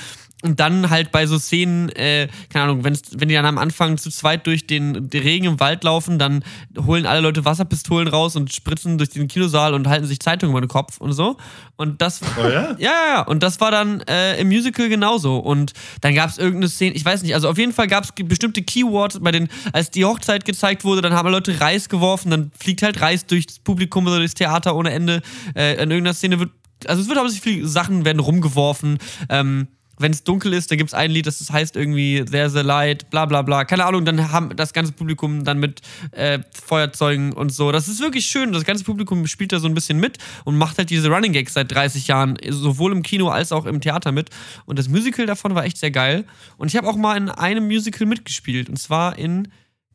[0.43, 3.97] Und dann halt bei so Szenen, äh, keine Ahnung, wenn's, wenn die dann am Anfang
[3.97, 6.43] zu zweit durch den, den Regen im Wald laufen, dann
[6.85, 10.59] holen alle Leute Wasserpistolen raus und spritzen durch den Kinosaal und halten sich Zeitungen über
[10.59, 11.37] den Kopf und so.
[11.77, 12.19] Und das.
[12.37, 12.75] Oh ja?
[12.77, 13.21] Ja, ja.
[13.21, 15.37] Und das war dann äh, im Musical genauso.
[15.37, 18.11] Und dann gab es irgendeine Szene, ich weiß nicht, also auf jeden Fall gab es
[18.11, 22.51] bestimmte Keywords bei den, als die Hochzeit gezeigt wurde, dann haben Leute Reis geworfen, dann
[22.59, 25.21] fliegt halt Reis durchs Publikum oder durchs Theater ohne Ende.
[25.55, 26.51] Äh, in irgendeiner Szene wird,
[26.85, 28.97] also es wird hauptsächlich viele Sachen werden rumgeworfen.
[29.29, 29.67] Ähm,
[29.99, 33.09] wenn es dunkel ist, da gibt es ein Lied, das heißt irgendwie There's a Light,
[33.09, 33.63] bla bla bla.
[33.63, 37.71] Keine Ahnung, dann haben das ganze Publikum dann mit äh, Feuerzeugen und so.
[37.71, 38.53] Das ist wirklich schön.
[38.53, 41.53] Das ganze Publikum spielt da so ein bisschen mit und macht halt diese Running Gags
[41.53, 44.29] seit 30 Jahren, sowohl im Kino als auch im Theater mit.
[44.65, 46.25] Und das Musical davon war echt sehr geil.
[46.57, 49.49] Und ich habe auch mal in einem Musical mitgespielt, und zwar in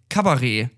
[0.08, 0.70] Cabaret.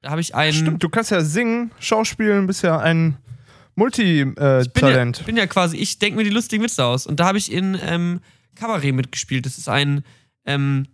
[0.00, 0.52] Da habe ich einen.
[0.52, 5.26] Stimmt, du kannst ja singen, schauspielen, bist ja ein Ich bin ja, Multi-Talent.
[5.26, 7.06] bin ja quasi, ich denke mir die lustigen Witze aus.
[7.06, 8.20] Und da habe ich in ähm,
[8.54, 9.44] Cabaret mitgespielt.
[9.46, 10.04] Das ist ein,
[10.46, 10.86] ähm,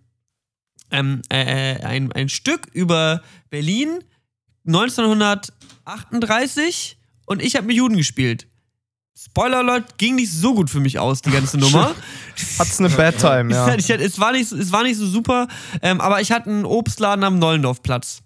[0.91, 4.01] ähm, äh, äh, ein, ein Stück über Berlin
[4.67, 8.47] 1938 und ich habe mit Juden gespielt.
[9.19, 11.95] Spoiler Leute, ging nicht so gut für mich aus, die ganze Nummer.
[12.59, 13.75] Hat's eine Bad Time, ja.
[13.75, 15.47] Ich hatte, es, war nicht, so- es war nicht so super,
[15.83, 18.23] ähm, aber ich hatte einen Obstladen am Nollendorfplatz.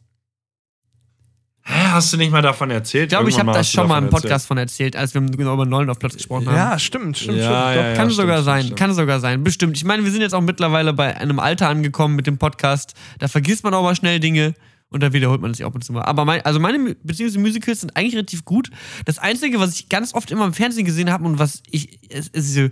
[1.67, 3.05] Hä, hast du nicht mal davon erzählt?
[3.05, 5.65] Ich glaube, ich habe du schon mal im Podcast von erzählt, als wir genau über
[5.65, 6.57] den Nollendorfplatz gesprochen haben.
[6.57, 7.77] Ja, stimmt, stimmt, Ja, stimmt.
[7.77, 7.95] ja, ja.
[7.95, 8.79] Kann sogar stimmt, sein, stimmt.
[8.79, 9.43] kann sogar sein.
[9.43, 9.77] Bestimmt.
[9.79, 12.93] Ich meine, wir sind jetzt auch mittlerweile bei einem Alter angekommen mit dem Podcast.
[13.19, 14.53] Da vergisst man auch mal schnell Dinge
[14.91, 16.03] und da wiederholt man sich ab und zu mal.
[16.03, 18.69] Aber mein, also meine beziehungsweise Musicals sind eigentlich relativ gut.
[19.07, 22.29] Das Einzige, was ich ganz oft immer im Fernsehen gesehen habe und was ich es,
[22.33, 22.69] es, so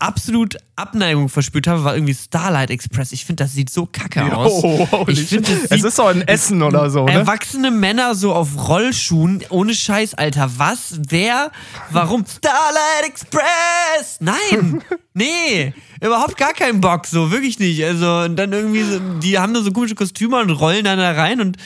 [0.00, 3.12] absolut Abneigung verspürt habe, war irgendwie Starlight Express.
[3.12, 4.64] Ich finde, das sieht so kacke aus.
[4.64, 5.48] Oh, holy ich shit.
[5.70, 7.12] es ist doch ein Essen oder so, ne?
[7.12, 10.50] Erwachsene Männer so auf Rollschuhen, ohne Scheiß, Alter.
[10.56, 10.98] Was?
[11.08, 11.52] Wer?
[11.90, 12.24] Warum?
[12.26, 14.18] Starlight Express!
[14.20, 14.82] Nein!
[15.12, 15.74] Nee!
[16.00, 17.84] Überhaupt gar keinen Bock, so, wirklich nicht.
[17.84, 21.10] Also, und dann irgendwie, so, die haben da so komische Kostüme und rollen dann da
[21.10, 21.56] rein und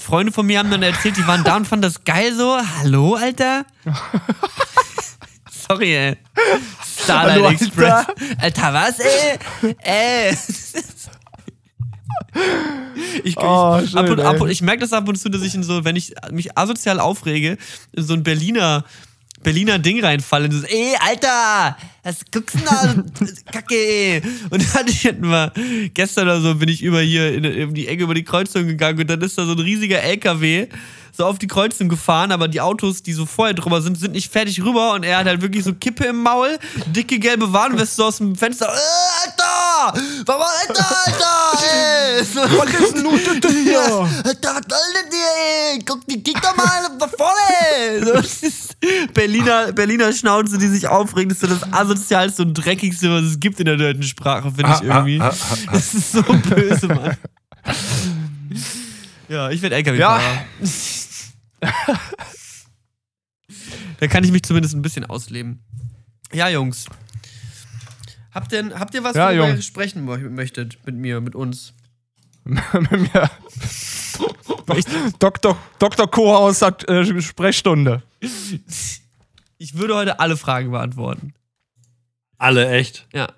[0.00, 2.58] Freunde von mir haben dann erzählt, die waren da und fanden das geil so.
[2.80, 3.64] Hallo, Alter?
[5.68, 6.16] Sorry, ey.
[7.02, 8.06] Starlight Hallo, Express.
[8.06, 8.14] Alter.
[8.38, 9.38] Alter, was, ey?
[9.82, 10.36] ey.
[13.24, 15.42] Ich, Oh, ich, ab schön, und, ab und, ich merke das ab und zu, dass
[15.42, 17.58] ich in so, wenn ich mich asozial aufrege,
[17.92, 18.84] in so ein Berliner,
[19.42, 20.46] Berliner Ding reinfalle.
[20.46, 23.04] Und so, ey, Alter, was guckst du denn
[23.46, 23.52] da?
[23.52, 24.22] Kacke, ey.
[24.50, 25.52] Und dann hatten wir,
[25.94, 29.00] gestern oder so, bin ich über hier in, in die Ecke über die Kreuzung gegangen
[29.00, 30.68] und dann ist da so ein riesiger LKW
[31.18, 34.30] so auf die Kreuzung gefahren, aber die Autos, die so vorher drüber sind, sind nicht
[34.30, 38.04] fertig rüber und er hat halt wirklich so Kippe im Maul, dicke gelbe Warnweste so
[38.04, 38.66] aus dem Fenster.
[38.66, 40.00] Äh, Alter!
[40.26, 41.64] Warum, Alter, Alter!
[41.64, 42.20] Ey!
[42.58, 43.72] Was ist denn nun das hier?
[43.72, 43.80] Ja,
[44.24, 45.78] Alter, was soll denn dir, ey?
[45.84, 48.22] Guck, die- kick doch mal nach vorne!
[48.22, 48.48] So,
[49.12, 53.40] Berliner, Berliner Schnauze, die sich aufregen, das ist so das asozialste und dreckigste, was es
[53.40, 55.18] gibt in der deutschen Sprache, finde ich irgendwie.
[55.18, 57.16] Das ist so böse, Mann.
[59.28, 60.44] Ja, ich werde LKW-Fahrer.
[64.00, 65.62] da kann ich mich zumindest ein bisschen ausleben.
[66.32, 66.86] Ja, Jungs.
[68.32, 71.74] Habt ihr, habt ihr was, Ja, worüber ihr sprechen möchtet mit mir, mit uns?
[72.44, 73.30] Mit mir.
[75.18, 75.58] Dr.
[75.78, 76.10] Dr.
[76.10, 78.02] Kohaus hat äh, Sprechstunde.
[79.58, 81.34] Ich würde heute alle Fragen beantworten.
[82.38, 83.06] Alle, echt.
[83.12, 83.28] Ja.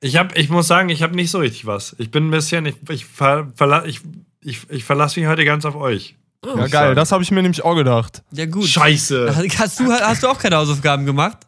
[0.00, 1.96] Ich, hab, ich muss sagen, ich habe nicht so richtig was.
[1.98, 4.00] Ich bin ein bisschen, ich, ich, ver, verla, ich,
[4.40, 6.16] ich, ich verlasse mich heute ganz auf euch.
[6.42, 8.22] Oh, Ja, geil, das habe ich mir nämlich auch gedacht.
[8.32, 8.66] Ja, gut.
[8.66, 9.34] Scheiße.
[9.58, 11.38] Hast du, hast du auch keine Hausaufgaben gemacht?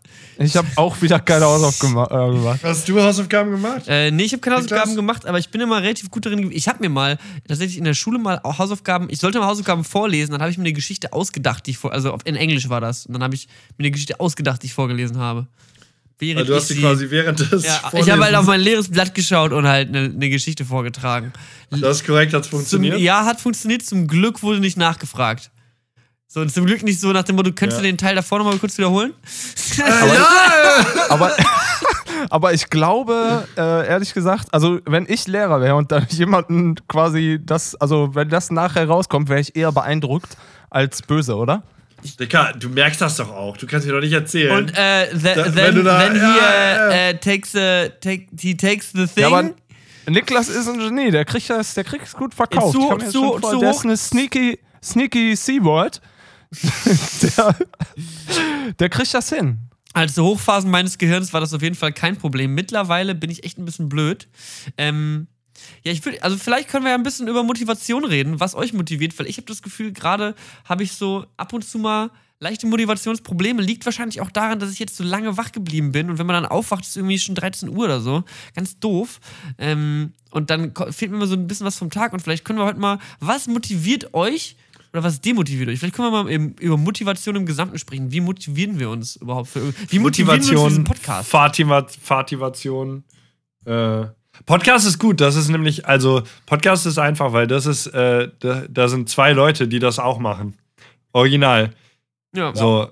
[0.40, 2.60] Ich habe auch wieder keine Hausaufgaben äh, gemacht.
[2.62, 3.82] Hast du Hausaufgaben gemacht?
[3.88, 4.56] Äh, nee, ich habe keine?
[4.56, 6.50] Hausaufgaben gemacht, aber ich bin immer relativ gut darin.
[6.52, 10.32] Ich habe mir mal tatsächlich in der Schule mal Hausaufgaben, ich sollte mal Hausaufgaben vorlesen,
[10.32, 13.06] dann habe ich mir eine Geschichte ausgedacht, die ich vor, also in Englisch war das.
[13.06, 13.48] Und dann habe ich
[13.78, 15.48] mir eine Geschichte ausgedacht, die ich vorgelesen habe.
[16.20, 18.90] Während Also du hast sie- quasi während des Ja, ich habe halt auf mein leeres
[18.90, 21.32] Blatt geschaut und halt eine, eine Geschichte vorgetragen.
[21.70, 22.98] Das ist korrekt, hat Zum, funktioniert.
[22.98, 23.84] ja, hat funktioniert.
[23.84, 25.50] Zum Glück wurde nicht nachgefragt.
[26.26, 27.82] So, und zum Glück nicht so nach dem Motto, könntest Ja.
[27.82, 29.14] du den Teil davor nochmal kurz wiederholen?
[31.08, 31.32] Aber,
[32.30, 37.38] aber ich glaube, äh, ehrlich gesagt, also wenn ich Lehrer wäre und dann jemanden quasi
[37.42, 40.36] das, also wenn das nachher rauskommt, wäre ich eher beeindruckt
[40.70, 41.62] als böse, oder?
[42.20, 43.56] Dicker, du merkst das doch auch.
[43.56, 44.56] Du kannst mir doch nicht erzählen.
[44.56, 47.08] Und äh, the, Da- then, da- then he, ja, äh, ja.
[47.10, 49.22] äh, takes, a, take, he takes the thing.
[49.22, 49.50] Ja, aber
[50.08, 52.72] Niklas ist ein Genie, der kriegt das, der kriegt es gut verkauft.
[52.72, 56.00] Zu- zu- schon vor- zu der hoch- ist eine sneaky, sneaky Seaword.
[57.36, 57.54] der,
[58.78, 59.58] der kriegt das hin.
[59.92, 62.54] Als zu Hochphasen meines Gehirns war das auf jeden Fall kein Problem.
[62.54, 64.28] Mittlerweile bin ich echt ein bisschen blöd.
[64.76, 65.26] Ähm,
[65.84, 68.72] ja, ich würde, also vielleicht können wir ja ein bisschen über Motivation reden, was euch
[68.72, 72.66] motiviert, weil ich habe das Gefühl, gerade habe ich so ab und zu mal leichte
[72.66, 73.62] Motivationsprobleme.
[73.62, 76.42] Liegt wahrscheinlich auch daran, dass ich jetzt so lange wach geblieben bin und wenn man
[76.42, 78.24] dann aufwacht, ist es irgendwie schon 13 Uhr oder so.
[78.54, 79.20] Ganz doof.
[79.58, 82.58] Ähm, und dann fehlt mir immer so ein bisschen was vom Tag und vielleicht können
[82.58, 84.56] wir heute mal, was motiviert euch?
[84.92, 85.78] Oder was demotiviert euch?
[85.78, 88.10] Vielleicht können wir mal eben über Motivation im Gesamten sprechen.
[88.10, 91.28] Wie motivieren wir uns überhaupt für Wie motivieren wir uns für diesen Podcast?
[91.28, 93.04] Fatima, Fativation.
[93.66, 94.06] Äh,
[94.46, 98.62] Podcast ist gut, das ist nämlich, also Podcast ist einfach, weil das ist, äh, da,
[98.68, 100.54] da sind zwei Leute, die das auch machen.
[101.12, 101.70] Original.
[102.34, 102.54] Ja.
[102.54, 102.88] So,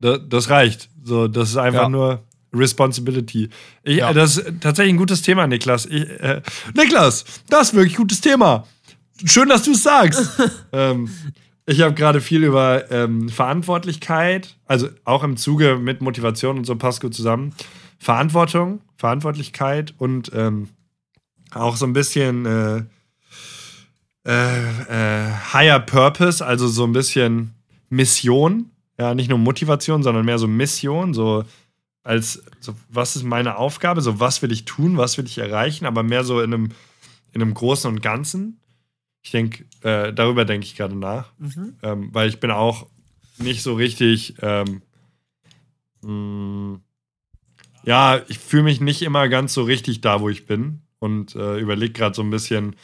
[0.00, 0.88] da, das reicht.
[1.02, 1.88] So, das ist einfach Ja.
[1.88, 3.48] nur Responsibility.
[3.82, 4.12] Ich, Ja.
[4.12, 5.86] Das ist tatsächlich ein gutes Thema, Niklas.
[5.86, 6.42] Ich, äh,
[6.74, 8.66] Niklas, das ist wirklich ein gutes Thema.
[9.24, 10.30] Schön, dass du es sagst.
[10.72, 11.08] ähm,
[11.64, 16.76] ich habe gerade viel über ähm, Verantwortlichkeit, also auch im Zuge mit Motivation und so
[16.76, 17.52] passt gut zusammen.
[17.98, 20.68] Verantwortung, Verantwortlichkeit und ähm,
[21.52, 22.82] auch so ein bisschen äh,
[24.24, 27.54] äh, äh, Higher Purpose, also so ein bisschen
[27.88, 28.70] Mission.
[28.98, 31.44] Ja, nicht nur Motivation, sondern mehr so Mission, so
[32.02, 35.86] als so, was ist meine Aufgabe, so was will ich tun, was will ich erreichen,
[35.86, 36.68] aber mehr so in einem,
[37.32, 38.60] in einem Großen und Ganzen.
[39.22, 41.74] Ich denke, äh, darüber denke ich gerade nach, Mhm.
[41.82, 42.86] ähm, weil ich bin auch
[43.38, 44.82] nicht so richtig, ähm,
[46.02, 46.78] mh,
[47.86, 51.58] ja, ich fühle mich nicht immer ganz so richtig da, wo ich bin und äh,
[51.58, 52.74] überlege gerade so ein bisschen,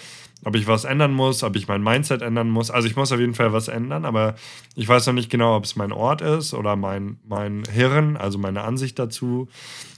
[0.45, 2.71] ob ich was ändern muss, ob ich mein Mindset ändern muss.
[2.71, 4.37] Also ich muss auf jeden Fall was ändern, aber
[4.77, 8.39] ich weiß noch nicht genau, ob es mein Ort ist oder mein, mein Hirn, also
[8.39, 9.49] meine Ansicht dazu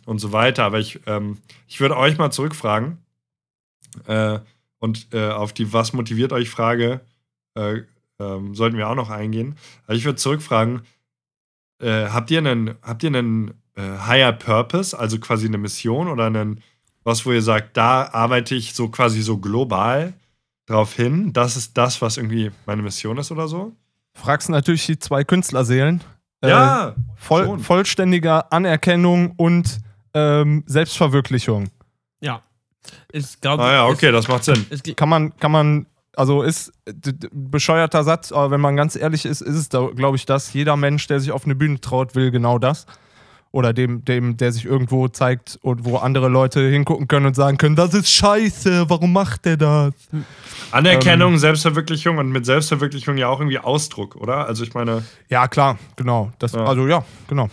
[0.06, 0.64] und so weiter.
[0.64, 1.36] Aber ich, ähm,
[1.68, 2.98] ich würde euch mal zurückfragen
[4.06, 4.38] äh,
[4.78, 7.02] und äh, auf die Was motiviert euch Frage
[7.54, 7.82] äh,
[8.18, 9.56] ähm, sollten wir auch noch eingehen.
[9.86, 10.82] Aber ich würde zurückfragen,
[11.78, 16.26] äh, habt ihr einen, habt ihr einen äh, Higher Purpose, also quasi eine Mission oder
[16.26, 16.62] einen,
[17.02, 20.14] was, wo ihr sagt, da arbeite ich so quasi so global
[20.66, 23.72] drauf hin, das ist das, was irgendwie meine Mission ist oder so?
[24.14, 26.02] Fragst natürlich die zwei Künstlerseelen.
[26.40, 29.78] Äh, ja, voll, vollständiger Anerkennung und
[30.14, 31.68] ähm, Selbstverwirklichung.
[32.20, 32.42] Ja.
[33.12, 34.66] Ich glaube, ah ja, okay, das macht Sinn.
[34.70, 36.72] Es, es, Kann man, kann man Also ist
[37.32, 40.52] bescheuerter Satz, aber wenn man ganz ehrlich ist, ist es glaube ich, das.
[40.52, 42.87] Jeder Mensch, der sich auf eine Bühne traut, will genau das.
[43.54, 47.56] Oder dem, dem, der sich irgendwo zeigt und wo andere Leute hingucken können und sagen
[47.56, 49.94] können, das ist scheiße, warum macht der das?
[50.72, 54.48] Anerkennung, Selbstverwirklichung und mit Selbstverwirklichung ja auch irgendwie Ausdruck, oder?
[54.48, 56.32] Also ich meine, Ja, klar, genau.
[56.40, 56.64] Das, Ja.
[56.64, 57.48] Also ja, genau.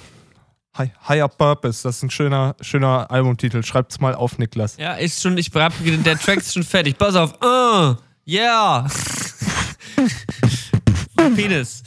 [0.74, 3.62] Hi, Higher Purpose, das ist ein schöner, schöner Albumtitel.
[3.62, 4.78] Schreibt's mal auf, Niklas.
[4.78, 6.98] Ja, ist schon, ich hab, der Track ist schon fertig.
[6.98, 7.36] Pass auf.
[7.44, 7.94] Uh,
[8.28, 8.88] yeah.
[11.36, 11.84] Penis.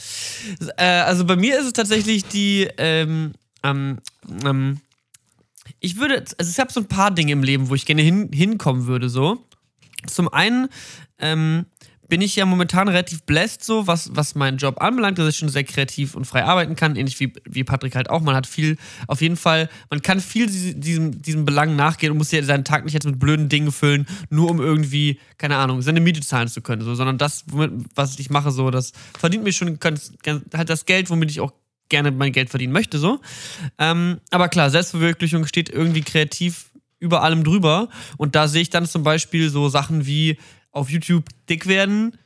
[0.76, 3.32] Äh, also bei mir ist es tatsächlich die, ähm,
[3.64, 3.98] ähm,
[4.44, 4.80] ähm,
[5.80, 8.30] ich würde, also ich habe so ein paar Dinge im Leben, wo ich gerne hin,
[8.32, 9.44] hinkommen würde, so.
[10.06, 10.68] Zum einen,
[11.18, 11.66] ähm,
[12.06, 15.48] bin ich ja momentan relativ blessed, so was, was meinen Job anbelangt, dass ich schon
[15.48, 18.20] sehr kreativ und frei arbeiten kann, ähnlich wie, wie Patrick halt auch.
[18.20, 22.18] Man hat viel, auf jeden Fall, man kann viel diese- diesem, diesem Belang nachgehen und
[22.18, 25.80] muss ja seinen Tag nicht jetzt mit blöden Dingen füllen, nur um irgendwie, keine Ahnung,
[25.80, 29.42] seine Miete zahlen zu können, so, sondern das, womit, was ich mache, so, das verdient
[29.42, 31.52] mir schon ganz, ganz, halt das Geld, womit ich auch
[31.88, 33.20] gerne mein Geld verdienen möchte, so.
[33.78, 37.88] Ähm, aber klar, Selbstverwirklichung steht irgendwie kreativ über allem drüber.
[38.16, 40.38] Und da sehe ich dann zum Beispiel so Sachen wie
[40.70, 42.16] auf YouTube dick werden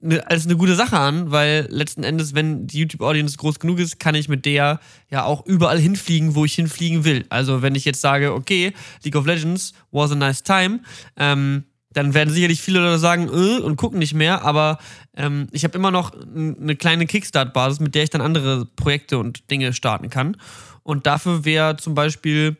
[0.00, 3.98] ne, als eine gute Sache an, weil letzten Endes, wenn die YouTube-Audience groß genug ist,
[3.98, 7.26] kann ich mit der ja auch überall hinfliegen, wo ich hinfliegen will.
[7.28, 10.80] Also wenn ich jetzt sage, okay, League of Legends was a nice time,
[11.16, 14.78] ähm, dann werden sicherlich viele Leute sagen, äh, und gucken nicht mehr, aber
[15.16, 19.50] ähm, ich habe immer noch eine kleine Kickstart-Basis, mit der ich dann andere Projekte und
[19.50, 20.36] Dinge starten kann.
[20.82, 22.56] Und dafür wäre zum Beispiel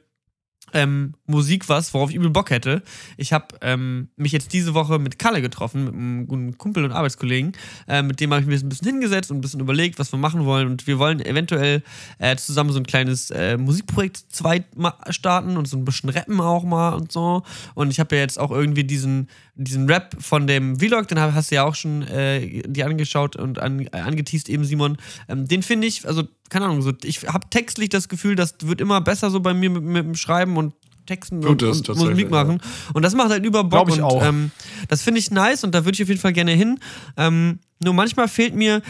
[0.72, 2.82] ähm, Musik was, worauf ich übel Bock hätte.
[3.16, 6.92] Ich habe ähm, mich jetzt diese Woche mit Kalle getroffen, mit einem guten Kumpel und
[6.92, 7.52] Arbeitskollegen.
[7.86, 10.18] Äh, mit dem habe ich mich ein bisschen hingesetzt und ein bisschen überlegt, was wir
[10.18, 10.68] machen wollen.
[10.68, 11.82] Und wir wollen eventuell
[12.18, 14.64] äh, zusammen so ein kleines äh, Musikprojekt zweit
[15.10, 17.42] starten und so ein bisschen rappen auch mal und so.
[17.74, 21.50] Und ich habe ja jetzt auch irgendwie diesen, diesen Rap von dem Vlog, den hast
[21.50, 24.96] du ja auch schon äh, dir angeschaut und an, äh, angeteased eben, Simon.
[25.28, 28.80] Ähm, den finde ich, also keine Ahnung, so, ich habe textlich das Gefühl, das wird
[28.80, 30.74] immer besser so bei mir mit, mit dem Schreiben und
[31.08, 32.60] Texten und, und Musik machen.
[32.92, 33.88] Und das macht halt über Bock.
[33.88, 34.22] Ich und, auch.
[34.22, 34.50] Ähm,
[34.88, 36.78] das finde ich nice und da würde ich auf jeden Fall gerne hin.
[37.16, 38.82] Ähm, nur manchmal fehlt mir,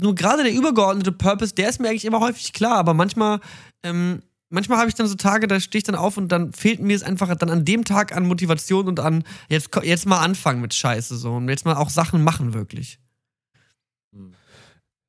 [0.00, 3.40] nur gerade der übergeordnete Purpose, der ist mir eigentlich immer häufig klar, aber manchmal,
[3.82, 6.80] ähm, manchmal habe ich dann so Tage, da stehe ich dann auf und dann fehlt
[6.80, 10.60] mir es einfach dann an dem Tag an Motivation und an jetzt, jetzt mal anfangen
[10.60, 12.98] mit Scheiße so und jetzt mal auch Sachen machen wirklich.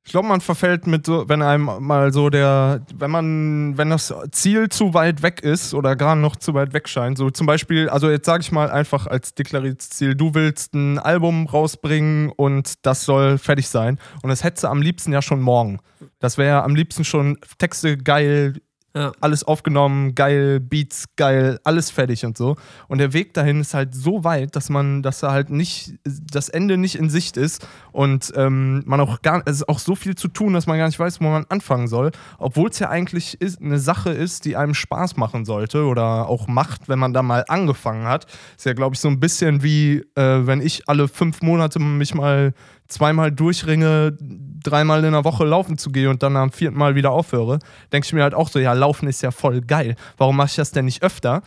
[0.06, 4.14] Ich glaube, man verfällt mit so, wenn einem mal so der, wenn man, wenn das
[4.30, 7.88] Ziel zu weit weg ist oder gar noch zu weit weg scheint, so zum Beispiel,
[7.88, 12.86] also jetzt sage ich mal einfach als deklariertes Ziel, du willst ein Album rausbringen und
[12.86, 15.80] das soll fertig sein und das hättest du am liebsten ja schon morgen.
[16.20, 18.54] Das wäre am liebsten schon Texte geil,
[18.96, 19.12] Ja.
[19.20, 22.56] alles aufgenommen, geil, Beats geil, alles fertig und so.
[22.88, 26.48] Und der Weg dahin ist halt so weit, dass man, dass da halt nicht, das
[26.48, 30.14] Ende nicht in Sicht ist und ähm, man auch gar, es ist auch so viel
[30.14, 32.10] zu tun, dass man gar nicht weiß, wo man anfangen soll.
[32.38, 36.48] Obwohl es ja eigentlich ist, eine Sache ist, die einem Spaß machen sollte oder auch
[36.48, 38.24] macht, wenn man da mal angefangen hat.
[38.56, 42.14] Ist ja, glaube ich, so ein bisschen wie, äh, wenn ich alle fünf Monate mich
[42.14, 42.54] mal
[42.88, 44.16] zweimal durchringe,
[44.62, 47.58] dreimal in der Woche laufen zu gehen und dann am vierten Mal wieder aufhöre,
[47.92, 49.96] denke ich mir halt auch so, ja, laufen ist ja voll geil.
[50.16, 51.42] Warum mache ich das denn nicht öfter?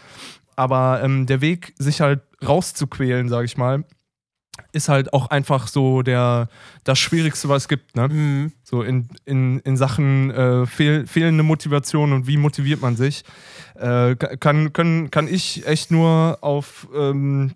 [0.55, 3.85] Aber ähm, der Weg, sich halt rauszuquälen, sage ich mal,
[4.71, 6.49] ist halt auch einfach so der,
[6.83, 7.95] das Schwierigste, was es gibt.
[7.95, 8.07] Ne?
[8.07, 8.51] Mhm.
[8.63, 13.23] So in, in, in Sachen äh, fehl, fehlende Motivation und wie motiviert man sich,
[13.75, 17.53] äh, kann, können, kann ich echt nur auf ähm,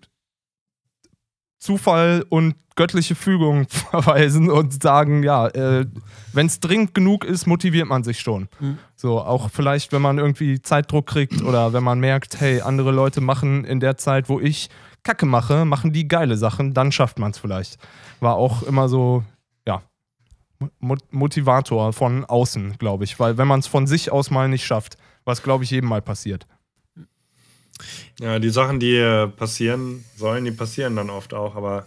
[1.58, 5.86] Zufall und göttliche Fügung verweisen und sagen, ja, äh,
[6.32, 8.48] wenn es dringend genug ist, motiviert man sich schon.
[8.60, 8.78] Mhm.
[8.96, 13.20] So, auch vielleicht, wenn man irgendwie Zeitdruck kriegt oder wenn man merkt, hey, andere Leute
[13.20, 14.68] machen in der Zeit, wo ich
[15.02, 17.78] Kacke mache, machen die geile Sachen, dann schafft man es vielleicht.
[18.20, 19.22] War auch immer so,
[19.66, 19.82] ja,
[20.80, 23.20] Mo Motivator von außen, glaube ich.
[23.20, 26.02] Weil wenn man es von sich aus mal nicht schafft, was, glaube ich, jedem mal
[26.02, 26.46] passiert.
[28.20, 31.86] Ja, die Sachen, die passieren sollen, die passieren dann oft auch, aber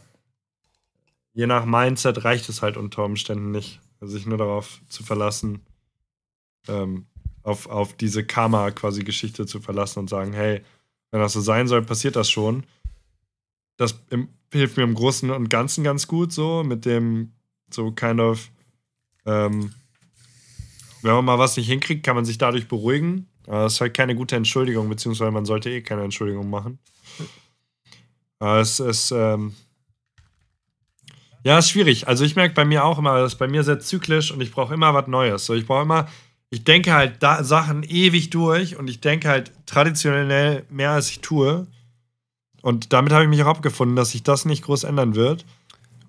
[1.37, 5.61] je nach Mindset reicht es halt unter Umständen nicht, sich nur darauf zu verlassen,
[6.67, 7.05] ähm,
[7.43, 10.63] auf, auf diese Karma quasi Geschichte zu verlassen und sagen, hey,
[11.11, 12.63] wenn das so sein soll, passiert das schon.
[13.77, 17.33] Das im, hilft mir im Großen und Ganzen ganz gut so, mit dem
[17.71, 18.49] so kind of,
[19.27, 19.75] ähm,
[21.03, 23.27] wenn man mal was nicht hinkriegt, kann man sich dadurch beruhigen.
[23.45, 26.79] Aber das ist halt keine gute Entschuldigung, beziehungsweise man sollte eh keine Entschuldigung machen.
[28.39, 29.53] Aber es ist, ähm,
[31.47, 32.09] ja, ist schwierig.
[32.09, 34.51] Also ich merke bei mir auch immer, das ist bei mir sehr zyklisch und ich
[34.51, 35.45] brauche immer was Neues.
[35.45, 36.09] So, ich brauche immer,
[36.49, 41.21] ich denke halt da Sachen ewig durch und ich denke halt traditionell mehr, als ich
[41.21, 41.65] tue.
[42.61, 45.45] Und damit habe ich mich auch abgefunden, dass sich das nicht groß ändern wird.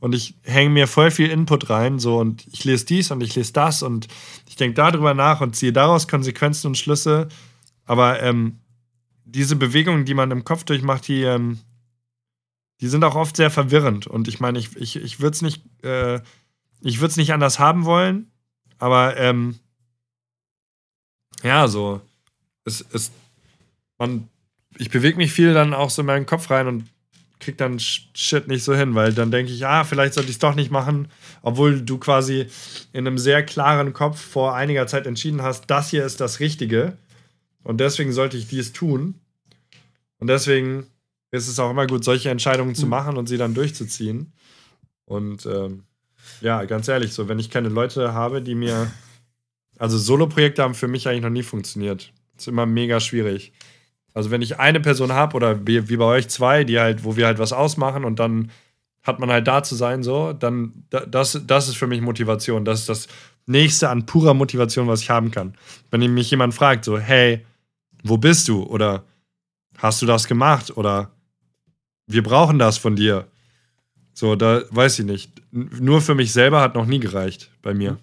[0.01, 3.37] und ich hänge mir voll viel Input rein, so und ich lese dies und ich
[3.37, 4.09] lese das und
[4.49, 7.29] ich denke darüber nach und ziehe daraus Konsequenzen und Schlüsse.
[7.85, 8.59] Aber ähm,
[9.25, 11.61] diese Bewegungen, die man im Kopf durchmacht, die, ähm,
[12.81, 14.07] die sind auch oft sehr verwirrend.
[14.07, 16.21] Und ich meine, ich, ich, ich würde es nicht, äh,
[16.81, 18.31] ich würde es nicht anders haben wollen,
[18.79, 19.59] aber ähm,
[21.43, 22.01] ja, so,
[22.65, 23.11] es, es,
[23.99, 24.29] man,
[24.77, 26.89] ich bewege mich viel dann auch so in meinen Kopf rein und
[27.41, 30.41] krieg dann Shit nicht so hin, weil dann denke ich, ah, vielleicht sollte ich es
[30.41, 31.09] doch nicht machen,
[31.43, 32.47] obwohl du quasi
[32.93, 36.97] in einem sehr klaren Kopf vor einiger Zeit entschieden hast, das hier ist das Richtige
[37.63, 39.15] und deswegen sollte ich dies tun.
[40.19, 40.87] Und deswegen
[41.31, 42.91] ist es auch immer gut, solche Entscheidungen zu mhm.
[42.91, 44.33] machen und sie dann durchzuziehen.
[45.05, 45.85] Und ähm,
[46.41, 48.91] ja, ganz ehrlich, so, wenn ich keine Leute habe, die mir.
[49.79, 52.13] Also, Solo-Projekte haben für mich eigentlich noch nie funktioniert.
[52.37, 53.53] ist immer mega schwierig.
[54.19, 57.17] Also wenn ich eine Person habe oder wie, wie bei euch zwei, die halt, wo
[57.17, 58.51] wir halt was ausmachen und dann
[59.05, 62.65] hat man halt da zu sein, so, dann das, das ist für mich Motivation.
[62.65, 63.07] Das ist das
[63.47, 65.55] nächste an purer Motivation, was ich haben kann.
[65.93, 67.47] Wenn mich jemand fragt, so, hey,
[68.03, 68.65] wo bist du?
[68.65, 69.05] Oder
[69.77, 70.77] hast du das gemacht?
[70.77, 71.13] Oder
[72.09, 73.29] wir brauchen das von dir.
[74.15, 75.31] So, da weiß ich nicht.
[75.53, 77.99] Nur für mich selber hat noch nie gereicht bei mir.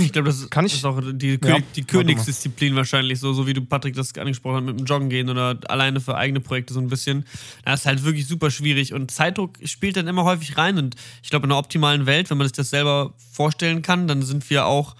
[0.00, 0.74] Ich glaube, das Kann ich?
[0.74, 4.64] ist auch die, ja, die Königsdisziplin wahrscheinlich, so, so wie du Patrick das angesprochen hast,
[4.64, 7.24] mit dem Joggen gehen oder alleine für eigene Projekte so ein bisschen.
[7.64, 11.30] Das ist halt wirklich super schwierig und Zeitdruck spielt dann immer häufig rein und ich
[11.30, 14.66] glaube, in einer optimalen Welt, wenn man sich das selber vorstellen kann, dann sind wir
[14.66, 14.96] auch,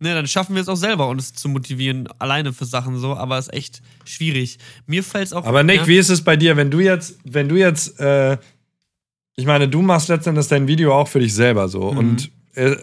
[0.00, 3.38] ne, dann schaffen wir es auch selber, uns zu motivieren, alleine für Sachen so, aber
[3.38, 4.58] es ist echt schwierig.
[4.86, 5.44] Mir fällt es auch.
[5.44, 8.38] Aber Nick, ja, wie ist es bei dir, wenn du jetzt, wenn du jetzt, äh,
[9.36, 11.98] ich meine, du machst letztendlich dein Video auch für dich selber so mhm.
[11.98, 12.76] und äh,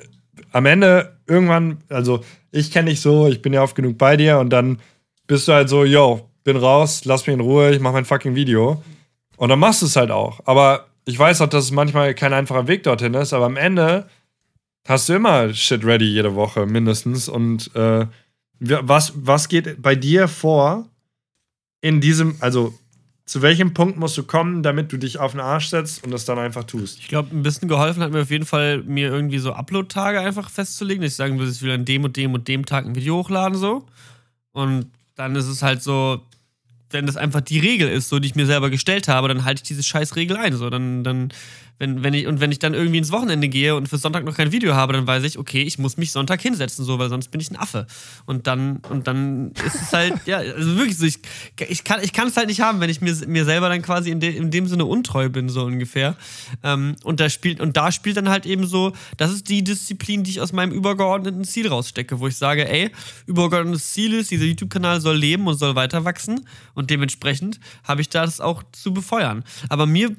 [0.52, 4.40] am Ende irgendwann, also ich kenne dich so, ich bin ja oft genug bei dir
[4.40, 4.80] und dann
[5.28, 8.36] bist du halt so, yo, bin raus, lass mich in Ruhe, ich mache mein fucking
[8.36, 8.82] Video.
[9.38, 10.40] Und dann machst du es halt auch.
[10.46, 14.08] Aber ich weiß auch, dass es manchmal kein einfacher Weg dorthin ist, aber am Ende
[14.86, 17.28] hast du immer Shit ready jede Woche mindestens.
[17.28, 18.06] Und äh,
[18.60, 20.88] was, was geht bei dir vor
[21.82, 22.74] in diesem, also
[23.26, 26.26] zu welchem Punkt musst du kommen, damit du dich auf den Arsch setzt und das
[26.26, 27.00] dann einfach tust?
[27.00, 30.50] Ich glaube, ein bisschen geholfen hat mir auf jeden Fall, mir irgendwie so Upload-Tage einfach
[30.50, 32.96] festzulegen, dass ich sagen würde, ich will an dem und dem und dem Tag ein
[32.96, 33.88] Video hochladen, so.
[34.52, 36.22] Und dann ist es halt so,
[36.92, 39.60] wenn das einfach die Regel ist, so die ich mir selber gestellt habe, dann halte
[39.60, 40.56] ich diese scheiß Regel ein.
[40.56, 41.30] So, dann, dann
[41.78, 44.36] wenn, wenn ich, und wenn ich dann irgendwie ins Wochenende gehe und für Sonntag noch
[44.36, 47.30] kein Video habe, dann weiß ich, okay, ich muss mich Sonntag hinsetzen, so, weil sonst
[47.32, 47.86] bin ich ein Affe.
[48.26, 51.20] Und dann, und dann ist es halt, ja, also wirklich so, ich,
[51.68, 54.20] ich kann ich es halt nicht haben, wenn ich mir, mir selber dann quasi in,
[54.20, 56.16] de, in dem Sinne untreu bin, so ungefähr.
[56.64, 60.24] Ähm, und da spielt, und da spielt dann halt eben so, das ist die Disziplin,
[60.24, 62.92] die ich aus meinem übergeordneten Ziel rausstecke, wo ich sage, ey,
[63.26, 66.48] übergeordnetes Ziel ist, dieser YouTube-Kanal soll leben und soll weiter wachsen.
[66.74, 69.44] Und dementsprechend habe ich das auch zu befeuern.
[69.70, 70.16] Aber mir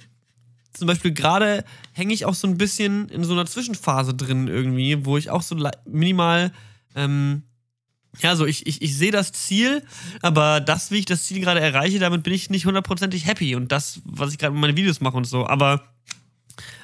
[0.76, 5.04] zum Beispiel gerade hänge ich auch so ein bisschen in so einer Zwischenphase drin irgendwie,
[5.04, 5.56] wo ich auch so
[5.86, 6.52] minimal,
[6.94, 7.42] ähm,
[8.20, 9.82] ja, so ich, ich, ich sehe das Ziel,
[10.22, 13.72] aber das, wie ich das Ziel gerade erreiche, damit bin ich nicht hundertprozentig happy und
[13.72, 15.46] das, was ich gerade mit meinen Videos mache und so.
[15.46, 15.82] Aber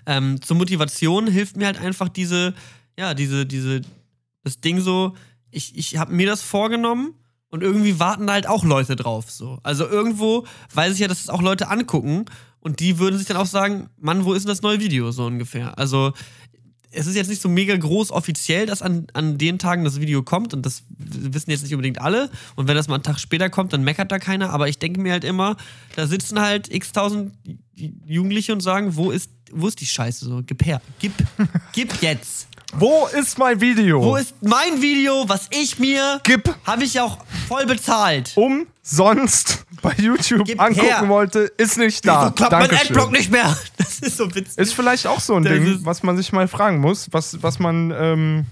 [0.07, 2.55] ähm, zur Motivation hilft mir halt einfach diese,
[2.99, 3.83] ja, diese, diese,
[4.43, 5.15] das Ding so,
[5.51, 7.15] ich, ich habe mir das vorgenommen
[7.53, 9.31] und irgendwie warten da halt auch Leute drauf.
[9.31, 9.61] So.
[9.63, 12.25] Also irgendwo weiß ich ja, dass es auch Leute angucken
[12.61, 15.27] und die würden sich dann auch sagen, Mann, wo ist denn das neue Video so
[15.27, 15.79] ungefähr?
[15.79, 16.13] Also
[16.91, 20.23] es ist jetzt nicht so mega groß offiziell, dass an, an den Tagen das Video
[20.23, 22.31] kommt und das wissen jetzt nicht unbedingt alle.
[22.57, 24.51] Und wenn das mal einen Tag später kommt, dann meckert da keiner.
[24.51, 25.57] Aber ich denke mir halt immer,
[25.95, 27.35] da sitzen halt x tausend
[27.75, 30.43] Jugendliche und sagen, wo ist, wo ist die Scheiße so?
[30.45, 31.13] Gib her, gib,
[31.73, 32.49] gib jetzt.
[32.73, 34.03] Wo ist mein Video?
[34.03, 36.21] Wo ist mein Video, was ich mir.
[36.25, 36.55] Gib.
[36.65, 38.33] Habe ich auch voll bezahlt.
[38.35, 41.09] Umsonst bei YouTube Gib angucken her.
[41.09, 42.23] wollte, ist nicht da.
[42.23, 42.77] Wieso klappt Dankeschön.
[42.77, 43.57] mein Adblock nicht mehr?
[43.77, 44.59] Das ist so witzig.
[44.59, 47.59] Ist vielleicht auch so ein das Ding, was man sich mal fragen muss, was, was
[47.59, 47.93] man.
[47.97, 48.47] Ähm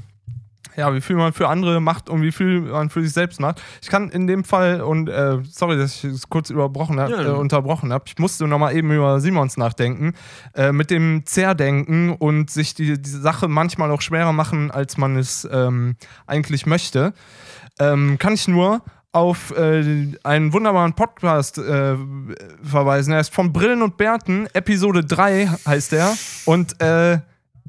[0.76, 3.62] ja, wie viel man für andere macht und wie viel man für sich selbst macht.
[3.82, 7.22] Ich kann in dem Fall, und äh, sorry, dass ich es kurz überbrochen hab, ja,
[7.22, 10.14] äh, unterbrochen habe, ich musste nochmal eben über Simons nachdenken,
[10.54, 15.16] äh, mit dem Zerdenken und sich die, die Sache manchmal auch schwerer machen, als man
[15.16, 15.96] es ähm,
[16.26, 17.12] eigentlich möchte,
[17.78, 18.82] ähm, kann ich nur
[19.12, 21.96] auf äh, einen wunderbaren Podcast äh,
[22.62, 23.12] verweisen.
[23.12, 26.14] Er ist von Brillen und Bärten, Episode 3 heißt er.
[26.44, 27.18] Und äh,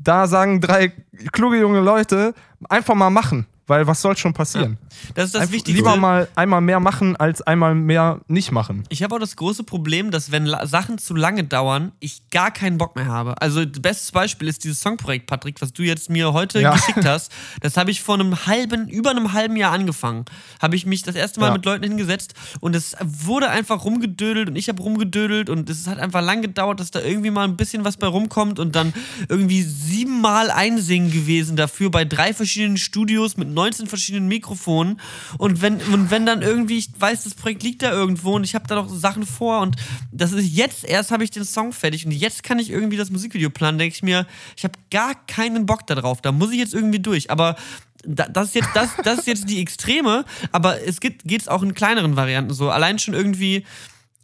[0.04, 0.92] da sagen drei
[1.32, 2.34] kluge junge Leute,
[2.70, 3.46] einfach mal machen.
[3.68, 4.78] Weil was soll schon passieren?
[5.16, 5.82] Das ist das Einfach Wichtigste.
[5.82, 8.84] Lieber mal einmal mehr machen, als einmal mehr nicht machen.
[8.90, 12.78] Ich habe auch das große Problem, dass wenn Sachen zu lange dauern, ich gar keinen
[12.78, 13.42] Bock mehr habe.
[13.42, 16.74] Also bestes Beispiel ist dieses Songprojekt, Patrick, was du jetzt mir heute Ja.
[16.74, 17.32] geschickt hast.
[17.62, 20.26] Das habe ich vor einem halben, über einem halben Jahr angefangen.
[20.62, 21.54] Habe ich mich das erste Mal Ja.
[21.54, 26.00] mit Leuten hingesetzt und es wurde einfach rumgedödelt und ich habe rumgedödelt und es hat
[26.00, 28.94] einfach lang gedauert, dass da irgendwie mal ein bisschen was bei rumkommt und dann
[29.30, 35.00] irgendwie siebenmal einsingen gewesen dafür bei drei verschiedenen Studios mit 19 verschiedenen Mikrofonen
[35.38, 38.56] und wenn, und wenn dann irgendwie, ich weiß, das Projekt liegt da irgendwo und ich
[38.56, 39.76] habe da noch Sachen vor und
[40.12, 43.10] das ist jetzt erst habe ich den Song fertig und jetzt kann ich irgendwie das
[43.10, 44.26] Musikvideo planen, denke ich mir,
[44.58, 47.56] ich habe gar keinen Bock darauf, da muss ich jetzt irgendwie durch, aber
[48.04, 51.62] da- das ist jetzt, das, das ist jetzt die Extreme, aber es geht es auch
[51.64, 52.70] in kleineren Varianten so.
[52.72, 53.64] Allein schon irgendwie,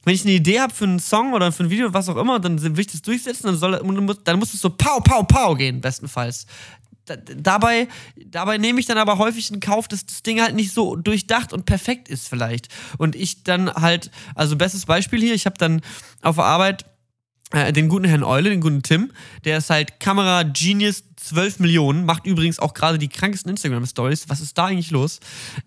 [0.04, 2.40] wenn ich eine Idee habe für einen Song oder für ein Video, was auch immer,
[2.40, 3.80] dann will ich das durchsetzen, dann, soll,
[4.24, 6.48] dann muss es so pow, pow, pow gehen, bestenfalls.
[7.08, 7.88] Da, dabei,
[8.26, 11.54] dabei nehme ich dann aber häufig in Kauf, dass das Ding halt nicht so durchdacht
[11.54, 12.68] und perfekt ist vielleicht.
[12.98, 15.82] Und ich dann halt, also bestes Beispiel hier, ich habe dann
[16.22, 16.86] auf der Arbeit
[17.52, 19.12] äh, den guten Herrn Eule, den guten Tim,
[19.46, 24.30] der ist halt Kamera Genius 12 Millionen, macht übrigens auch gerade die krankesten Instagram-Stories.
[24.30, 25.20] Was ist da eigentlich los?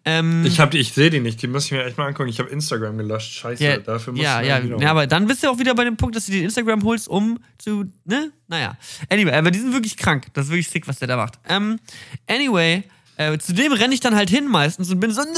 [0.05, 2.29] Ähm, Ich, hab die- ich sehe die nicht, die muss ich mir echt mal angucken.
[2.31, 3.33] Ich habe Instagram gelöscht.
[3.33, 5.75] Scheiße, ja, dafür muss ja, ich ja, wieder ja, aber dann bist du auch wieder
[5.75, 8.31] bei dem Punkt, dass du dir Instagram holst, um zu, ne?
[8.49, 8.77] Naja.
[9.11, 10.29] Anyway, aber die sind wirklich krank.
[10.33, 11.39] Das ist wirklich sick, was der da macht.
[11.49, 11.79] Ähm,
[12.27, 12.85] anyway,
[13.21, 15.29] äh, zu dem renne ich dann halt hin meistens und bin so, ne,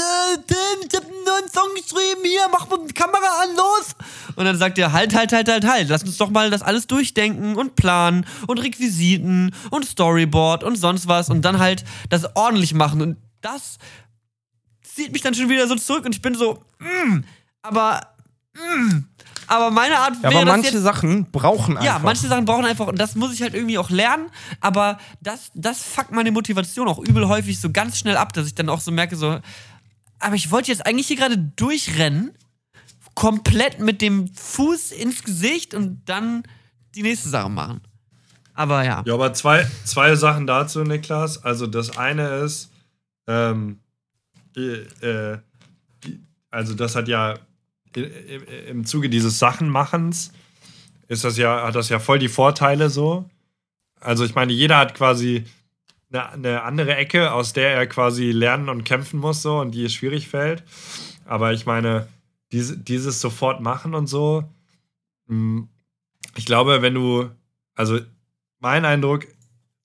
[0.47, 3.95] Tim, ich hab einen neuen Song geschrieben, hier, mach mal die Kamera an, los!
[4.37, 6.87] Und dann sagt er, halt, halt, halt, halt, halt, lass uns doch mal das alles
[6.87, 12.73] durchdenken und planen und Requisiten und Storyboard und sonst was und dann halt das ordentlich
[12.73, 13.79] machen und das
[14.81, 17.19] zieht mich dann schon wieder so zurück und ich bin so, mm,
[17.63, 18.15] aber,
[18.53, 18.99] mm,
[19.47, 21.93] aber meine Art Ja, wäre aber das manche jetzt, Sachen brauchen einfach.
[21.95, 24.27] ja, manche Sachen brauchen einfach, und das muss ich halt irgendwie auch lernen,
[24.61, 28.55] aber das, das fuckt meine Motivation auch übel häufig so ganz schnell ab, dass ich
[28.55, 29.39] dann auch so merke, so,
[30.19, 32.31] aber ich wollte jetzt eigentlich hier gerade durchrennen,
[33.15, 36.43] komplett mit dem Fuß ins Gesicht und dann
[36.95, 37.81] die nächste Sache machen.
[38.55, 39.03] Aber ja.
[39.05, 41.43] Ja, aber zwei, zwei Sachen dazu, Niklas.
[41.43, 42.71] Also das eine ist,
[43.27, 43.79] ähm,
[44.55, 45.39] äh, äh,
[46.51, 47.35] also das hat ja
[47.97, 50.33] im Zuge dieses Sachenmachens
[51.07, 53.29] ist das ja, hat das ja voll die Vorteile so.
[53.99, 55.45] Also ich meine, jeder hat quasi
[56.11, 59.85] eine, eine andere Ecke, aus der er quasi lernen und kämpfen muss so und die
[59.85, 60.63] es schwierig fällt.
[61.25, 62.07] Aber ich meine,
[62.51, 64.43] diese, dieses sofort machen und so,
[65.27, 65.67] mh,
[66.35, 67.29] ich glaube, wenn du,
[67.75, 67.99] also
[68.59, 69.27] mein Eindruck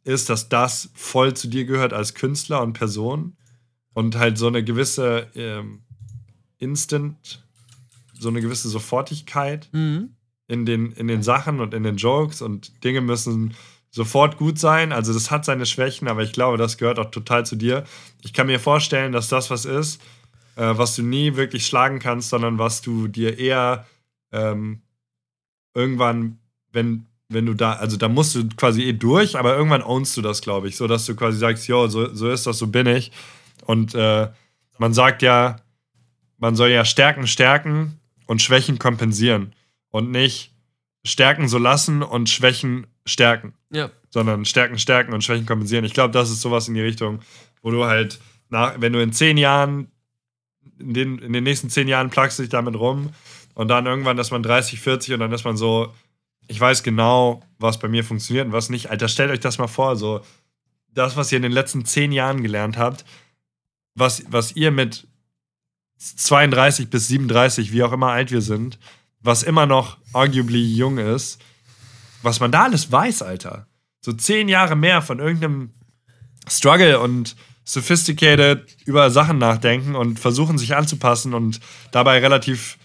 [0.05, 3.37] ist, dass das voll zu dir gehört als Künstler und Person
[3.93, 5.83] und halt so eine gewisse ähm,
[6.59, 7.47] Instant,
[8.19, 10.11] so eine gewisse Sofortigkeit Mhm.
[10.47, 13.55] in den, in den Sachen und in den Jokes und Dinge müssen
[13.91, 14.93] sofort gut sein.
[14.93, 17.85] Also das hat seine Schwächen, aber ich glaube, das gehört auch total zu dir.
[18.23, 20.01] Ich kann mir vorstellen, dass das was ist,
[20.57, 23.87] äh, was du nie wirklich schlagen kannst, sondern was du dir eher
[24.33, 24.83] ähm,
[25.75, 26.39] irgendwann,
[26.73, 30.23] wenn, wenn du da, also da musst du quasi eh durch, aber irgendwann ownst du
[30.23, 32.87] das, glaube ich, so dass du quasi sagst, jo, so, so ist das, so bin
[32.87, 33.13] ich.
[33.65, 34.29] Und äh,
[34.79, 35.57] man sagt ja,
[36.39, 37.99] man soll ja Stärken stärken
[38.29, 39.53] und Schwächen kompensieren
[39.89, 40.53] und nicht
[41.05, 43.91] Stärken so lassen und Schwächen stärken, Ja.
[44.11, 45.85] sondern Stärken stärken und Schwächen kompensieren.
[45.85, 47.21] Ich glaube, das ist sowas in die Richtung,
[47.63, 48.21] wo du halt,
[48.51, 49.91] nach, wenn du in zehn Jahren,
[50.79, 53.11] in den, in den nächsten zehn Jahren plagst du dich damit rum
[53.55, 55.93] und dann irgendwann ist man 30, 40 und dann ist man so,
[56.47, 58.91] ich weiß genau, was bei mir funktioniert und was nicht.
[58.91, 60.21] Alter, stellt euch das mal vor, so
[60.93, 63.05] das, was ihr in den letzten zehn Jahren gelernt habt,
[63.95, 65.07] was, was ihr mit
[65.99, 68.79] 32 bis 37, wie auch immer alt wir sind,
[69.21, 71.41] was immer noch arguably jung ist,
[72.23, 73.67] was man da alles weiß, Alter.
[74.01, 75.73] So zehn Jahre mehr von irgendeinem
[76.49, 82.79] Struggle und sophisticated über Sachen nachdenken und versuchen sich anzupassen und dabei relativ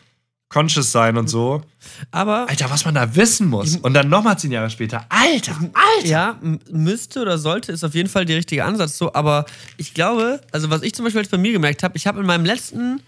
[0.53, 1.63] conscious sein und so.
[2.11, 3.77] Aber Alter, was man da wissen muss.
[3.77, 5.05] Und dann nochmal zehn Jahre später.
[5.09, 6.07] Alter, Alter.
[6.07, 6.39] Ja,
[6.69, 9.45] müsste oder sollte ist auf jeden Fall der richtige Ansatz so, aber
[9.77, 12.27] ich glaube, also was ich zum Beispiel jetzt bei mir gemerkt habe, ich habe in
[12.27, 13.01] meinem letzten,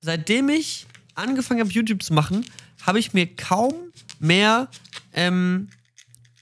[0.00, 0.86] seitdem ich
[1.16, 2.46] angefangen habe, YouTube zu machen,
[2.86, 3.74] habe ich mir kaum
[4.20, 4.68] mehr
[5.12, 5.68] ähm,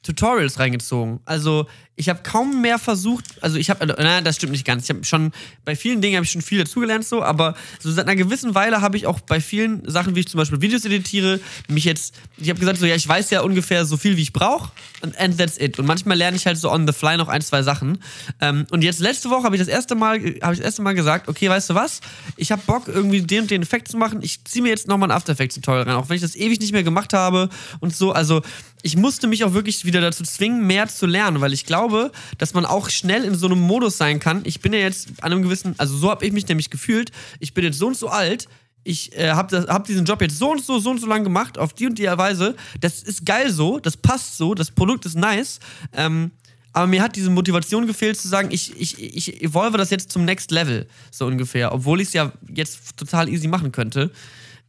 [0.03, 1.21] Tutorials reingezogen.
[1.25, 1.67] Also
[2.01, 4.85] ich habe kaum mehr versucht, also ich habe, nein, das stimmt nicht ganz.
[4.85, 5.33] Ich habe schon,
[5.67, 8.81] bei vielen Dingen habe ich schon viel dazugelernt so, aber so seit einer gewissen Weile
[8.81, 12.49] habe ich auch bei vielen Sachen, wie ich zum Beispiel Videos editiere, mich jetzt, ich
[12.49, 14.73] habe gesagt so, ja, ich weiß ja ungefähr so viel, wie ich brauche
[15.03, 15.79] und and that's it.
[15.79, 18.03] Und manchmal lerne ich halt so on the fly noch ein, zwei Sachen.
[18.41, 21.29] Ähm, und jetzt letzte Woche habe ich das erste Mal, ich das erste Mal gesagt,
[21.29, 22.01] okay, weißt du was?
[22.37, 24.21] Ich habe Bock, irgendwie den und den Effekt zu machen.
[24.23, 26.61] Ich ziehe mir jetzt nochmal ein After Effects Tutorial rein, auch wenn ich das ewig
[26.61, 28.13] nicht mehr gemacht habe und so.
[28.13, 28.41] Also
[28.83, 31.90] ich musste mich auch wirklich wieder dazu zwingen, mehr zu lernen, weil ich glaube,
[32.39, 34.43] dass man auch schnell in so einem Modus sein kann.
[34.45, 37.11] Ich bin ja jetzt an einem gewissen, also so habe ich mich nämlich gefühlt.
[37.39, 38.49] Ich bin jetzt so und so alt.
[38.83, 41.59] Ich äh, habe hab diesen Job jetzt so und so, so und so lang gemacht,
[41.59, 42.57] auf die und die Weise.
[42.81, 45.61] Das ist geil so, das passt so, das Produkt ist nice.
[45.93, 46.31] Ähm,
[46.73, 50.25] aber mir hat diese Motivation gefehlt zu sagen, ich, ich, ich evolve das jetzt zum
[50.25, 51.73] Next Level, so ungefähr.
[51.73, 54.13] Obwohl ich es ja jetzt total easy machen könnte.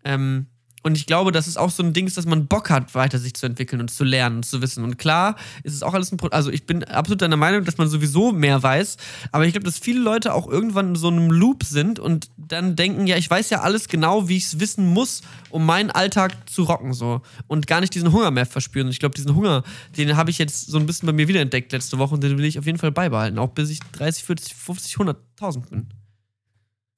[0.04, 0.48] Ähm,
[0.84, 3.20] und ich glaube, dass es auch so ein Ding ist, dass man Bock hat, weiter
[3.20, 4.84] sich zu entwickeln und zu lernen und zu wissen.
[4.84, 7.78] Und klar ist es auch alles ein Pro Also ich bin absolut deiner Meinung, dass
[7.78, 8.98] man sowieso mehr weiß.
[9.32, 12.76] Aber ich glaube, dass viele Leute auch irgendwann in so einem Loop sind und dann
[12.76, 15.22] denken, ja, ich weiß ja alles genau, wie ich es wissen muss,
[15.52, 16.94] um meinen Alltag zu rocken.
[16.94, 18.88] so Und gar nicht diesen Hunger mehr verspüren.
[18.88, 19.64] Und ich glaube, diesen Hunger,
[19.98, 22.46] den habe ich jetzt so ein bisschen bei mir wiederentdeckt letzte Woche und den will
[22.46, 23.38] ich auf jeden Fall beibehalten.
[23.38, 26.01] Auch bis ich 30, 40, 50, 100.000 bin.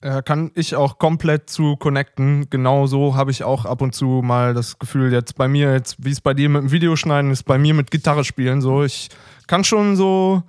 [0.04, 2.50] Äh, kann ich auch komplett zu connecten.
[2.50, 6.10] Genauso habe ich auch ab und zu mal das Gefühl, jetzt bei mir, jetzt wie
[6.10, 8.60] es bei dir mit dem Videoschneiden ist, bei mir mit Gitarre spielen.
[8.60, 9.08] So, ich
[9.46, 10.42] kann schon so,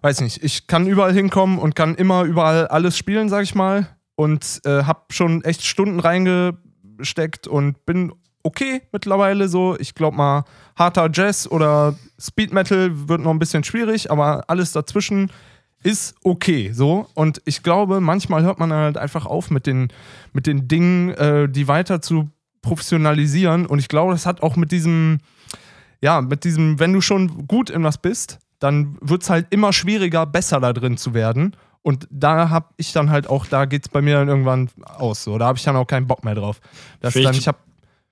[0.00, 3.86] weiß nicht, ich kann überall hinkommen und kann immer überall alles spielen, sag ich mal.
[4.14, 9.76] Und äh, habe schon echt Stunden reingesteckt und bin okay mittlerweile so.
[9.78, 10.44] Ich glaube mal,
[10.74, 15.30] harter Jazz oder Speed Metal wird noch ein bisschen schwierig, aber alles dazwischen
[15.82, 17.06] ist okay, so.
[17.14, 19.88] Und ich glaube, manchmal hört man halt einfach auf mit den,
[20.32, 22.30] mit den Dingen, äh, die weiter zu
[22.62, 23.66] professionalisieren.
[23.66, 25.18] Und ich glaube, das hat auch mit diesem,
[26.00, 29.72] ja, mit diesem, wenn du schon gut in was bist, dann wird es halt immer
[29.72, 31.56] schwieriger, besser da drin zu werden.
[31.82, 35.24] Und da habe ich dann halt auch, da geht es bei mir dann irgendwann aus.
[35.24, 35.36] So.
[35.36, 36.60] Da habe ich dann auch keinen Bock mehr drauf.
[37.00, 37.58] Das dann, ich habe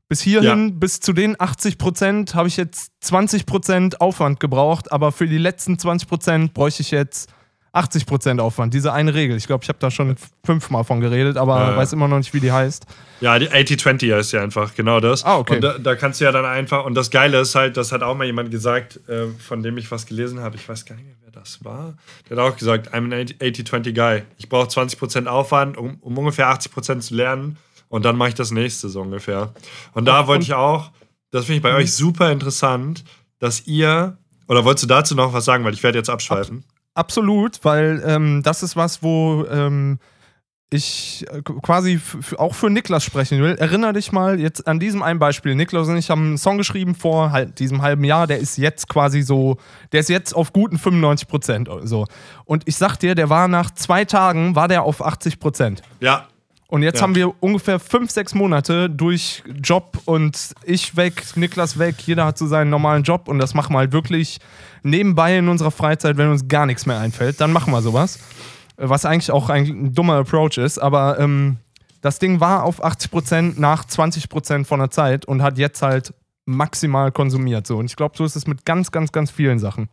[0.09, 0.75] bis hierhin, ja.
[0.75, 5.39] bis zu den 80 Prozent, habe ich jetzt 20 Prozent Aufwand gebraucht, aber für die
[5.39, 7.33] letzten 20 Prozent bräuchte ich jetzt
[7.73, 9.37] 80% Aufwand, diese eine Regel.
[9.37, 12.35] Ich glaube, ich habe da schon fünfmal von geredet, aber äh, weiß immer noch nicht,
[12.35, 12.85] wie die heißt.
[13.21, 15.25] Ja, die 80-20 heißt ja einfach genau das.
[15.25, 15.57] Ah, okay.
[15.57, 18.03] Und da, da, kannst du ja dann einfach, und das Geile ist halt, das hat
[18.03, 21.07] auch mal jemand gesagt, äh, von dem ich was gelesen habe, ich weiß gar nicht
[21.07, 21.95] mehr, wer das war.
[22.29, 24.23] Der hat auch gesagt, I'm an 80-20 Guy.
[24.37, 27.57] Ich brauche 20% Aufwand, um, um ungefähr 80% zu lernen
[27.91, 29.53] und dann mache ich das nächste so ungefähr.
[29.93, 30.91] Und da wollte ich auch,
[31.31, 31.79] das finde ich bei mhm.
[31.79, 33.05] euch super interessant,
[33.39, 34.17] dass ihr,
[34.49, 36.65] oder wolltest du dazu noch was sagen, weil ich werde jetzt abschweifen?
[36.95, 39.99] Absolut, weil ähm, das ist was, wo ähm,
[40.71, 42.01] ich äh, quasi
[42.39, 43.57] auch für Niklas sprechen will.
[43.57, 45.55] Erinner dich mal jetzt an diesem einen Beispiel.
[45.55, 48.27] Niklas und ich haben einen Song geschrieben vor halt diesem halben Jahr.
[48.27, 49.57] Der ist jetzt quasi so,
[49.93, 51.69] der ist jetzt auf guten 95 Prozent.
[51.83, 52.07] So.
[52.45, 55.83] Und ich sag dir, der war nach zwei Tagen, war der auf 80 Prozent.
[55.99, 56.29] Ja.
[56.69, 57.03] Und jetzt ja.
[57.03, 62.39] haben wir ungefähr fünf, sechs Monate durch Job und ich weg, Niklas weg, jeder hat
[62.39, 64.39] so seinen normalen Job und das machen wir halt wirklich
[64.83, 68.19] nebenbei in unserer Freizeit, wenn uns gar nichts mehr einfällt, dann machen wir sowas.
[68.77, 71.59] Was eigentlich auch ein dummer Approach ist, aber ähm,
[72.01, 76.15] das Ding war auf 80% nach 20% von der Zeit und hat jetzt halt
[76.47, 77.67] maximal konsumiert.
[77.67, 77.79] So.
[77.79, 79.89] Und ich glaube, so ist es mit ganz, ganz, ganz vielen Sachen.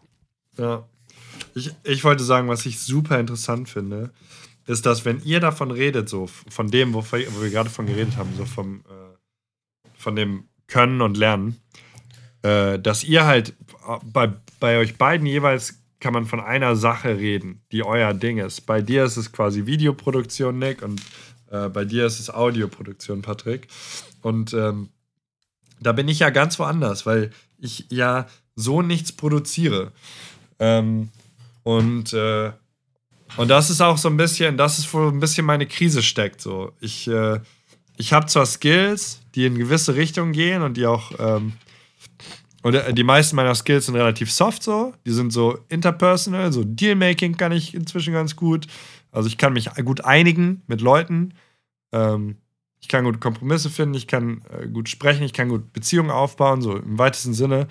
[0.57, 0.85] Ja.
[1.53, 4.11] Ich, ich wollte sagen, was ich super interessant finde,
[4.65, 7.85] ist, dass wenn ihr davon redet, so von dem, wo wir, wo wir gerade von
[7.85, 9.17] geredet haben, so vom, äh,
[9.97, 11.57] von dem Können und Lernen,
[12.41, 13.53] äh, dass ihr halt
[14.03, 18.61] bei, bei euch beiden jeweils kann man von einer Sache reden, die euer Ding ist.
[18.61, 21.01] Bei dir ist es quasi Videoproduktion, Nick, und
[21.51, 23.67] äh, bei dir ist es Audioproduktion, Patrick.
[24.21, 24.89] Und ähm,
[25.79, 29.91] da bin ich ja ganz woanders, weil ich ja so nichts produziere.
[30.59, 31.09] Ähm,
[31.63, 32.51] und, äh,
[33.37, 36.41] und das ist auch so ein bisschen, das ist wo ein bisschen meine Krise steckt.
[36.41, 36.73] So.
[36.79, 37.39] Ich, äh,
[37.97, 41.53] ich habe zwar Skills, die in gewisse Richtungen gehen und die auch ähm,
[42.63, 44.93] und äh, die meisten meiner Skills sind relativ soft so.
[45.05, 48.67] Die sind so interpersonal, so Dealmaking kann ich inzwischen ganz gut.
[49.11, 51.33] Also ich kann mich gut einigen mit Leuten.
[51.91, 52.37] Ähm,
[52.79, 56.61] ich kann gut Kompromisse finden, ich kann äh, gut sprechen, ich kann gut Beziehungen aufbauen,
[56.61, 57.67] so im weitesten Sinne.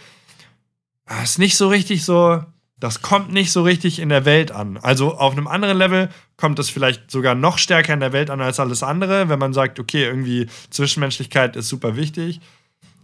[1.05, 2.43] Aber ist nicht so richtig so,
[2.79, 4.77] das kommt nicht so richtig in der Welt an.
[4.77, 8.41] Also auf einem anderen Level kommt es vielleicht sogar noch stärker in der Welt an
[8.41, 12.41] als alles andere, wenn man sagt, okay, irgendwie Zwischenmenschlichkeit ist super wichtig.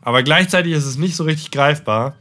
[0.03, 2.17] Aber gleichzeitig ist es nicht so richtig greifbar.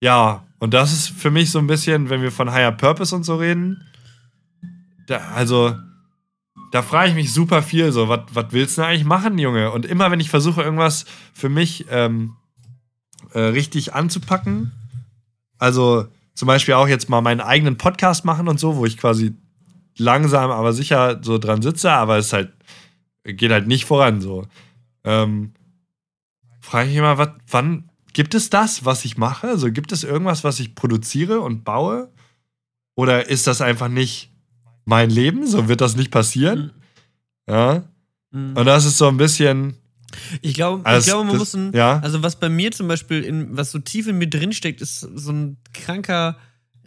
[0.00, 3.24] Ja, und das ist für mich so ein bisschen, wenn wir von Higher Purpose und
[3.24, 3.84] so reden,
[5.06, 5.76] da, also
[6.70, 9.72] da frage ich mich super viel so, was willst du eigentlich machen, Junge?
[9.72, 12.36] Und immer wenn ich versuche, irgendwas für mich ähm,
[13.32, 14.72] äh, richtig anzupacken,
[15.58, 19.34] also zum Beispiel auch jetzt mal meinen eigenen Podcast machen und so, wo ich quasi
[19.96, 22.52] langsam, aber sicher so dran sitze, aber es halt
[23.24, 24.46] geht halt nicht voran so.
[25.04, 25.52] Ähm,
[26.70, 29.48] frage ich immer, wat, wann gibt es das, was ich mache?
[29.48, 32.12] Also gibt es irgendwas, was ich produziere und baue?
[32.96, 34.32] Oder ist das einfach nicht
[34.84, 35.46] mein Leben?
[35.46, 36.72] So wird das nicht passieren?
[37.46, 37.52] Mhm.
[37.54, 37.84] Ja.
[38.30, 38.56] Mhm.
[38.56, 39.76] Und das ist so ein bisschen.
[40.42, 42.00] Ich glaube, Also ich glaube man das- muss ein, ja.
[42.00, 45.32] also was bei mir zum Beispiel, in, was so tief in mir drinsteckt, ist so
[45.32, 46.36] ein kranker,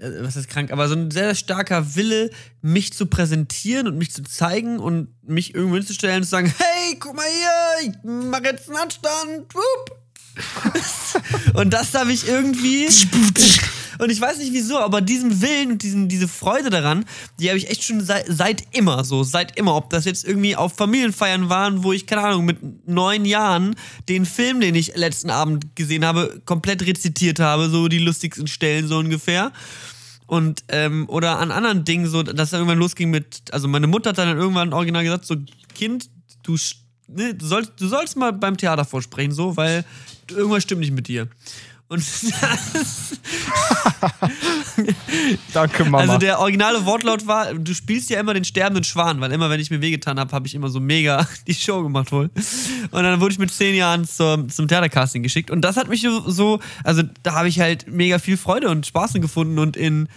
[0.02, 2.32] was ist krank, aber so ein sehr starker Wille,
[2.62, 6.98] mich zu präsentieren und mich zu zeigen und mich irgendwo hinzustellen und zu sagen, hey,
[7.00, 9.98] guck mal hier, ich mach jetzt einen Handstand, wupp.
[11.56, 12.88] und das habe ich irgendwie.
[14.00, 17.06] Und ich weiß nicht wieso, aber diesen Willen und diesen, diese Freude daran,
[17.40, 19.24] die habe ich echt schon seit, seit immer so.
[19.24, 19.76] Seit immer.
[19.76, 23.76] Ob das jetzt irgendwie auf Familienfeiern waren, wo ich, keine Ahnung, mit neun Jahren
[24.10, 28.88] den Film, den ich letzten Abend gesehen habe, komplett rezitiert habe, so die lustigsten Stellen
[28.88, 29.52] so ungefähr.
[30.32, 34.12] Und, ähm, oder an anderen Dingen, so, dass dann irgendwann losging mit, also meine Mutter
[34.12, 35.36] hat dann irgendwann original gesagt, so,
[35.76, 36.10] Kind,
[36.44, 36.56] du,
[37.10, 39.84] ne, du, sollst, du sollst mal beim Theater vorsprechen, so, weil
[40.30, 41.28] irgendwas stimmt nicht mit dir.
[41.90, 42.02] Und
[42.72, 43.20] das,
[45.54, 46.00] Danke, Mama.
[46.00, 49.60] also der originale Wortlaut war, du spielst ja immer den sterbenden Schwan, weil immer, wenn
[49.60, 52.30] ich mir wehgetan habe, habe ich immer so mega die Show gemacht wohl.
[52.92, 55.52] Und dann wurde ich mit zehn Jahren zum, zum Theatercasting geschickt.
[55.52, 59.14] Und das hat mich so, also da habe ich halt mega viel Freude und Spaß
[59.14, 60.08] gefunden und in,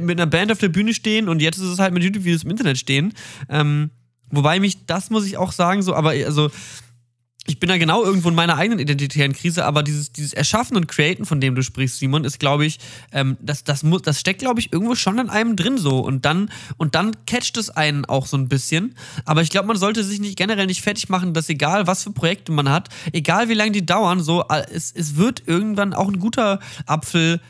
[0.00, 2.50] mit einer Band auf der Bühne stehen und jetzt ist es halt mit YouTube-Videos im
[2.50, 3.12] Internet stehen.
[3.48, 3.90] Ähm,
[4.30, 6.50] wobei mich, das muss ich auch sagen, so, aber also
[7.50, 10.86] ich bin da genau irgendwo in meiner eigenen identitären Krise, aber dieses, dieses Erschaffen und
[10.86, 12.78] Createn, von dem du sprichst, Simon, ist, glaube ich,
[13.10, 15.98] ähm, das, das, muss, das steckt, glaube ich, irgendwo schon in einem drin so.
[15.98, 18.94] Und dann, und dann catcht es einen auch so ein bisschen.
[19.24, 22.12] Aber ich glaube, man sollte sich nicht generell nicht fertig machen, dass egal, was für
[22.12, 26.06] Projekte man hat, egal wie lange die dauern, so, äh, es, es wird irgendwann auch
[26.06, 27.40] ein guter Apfel.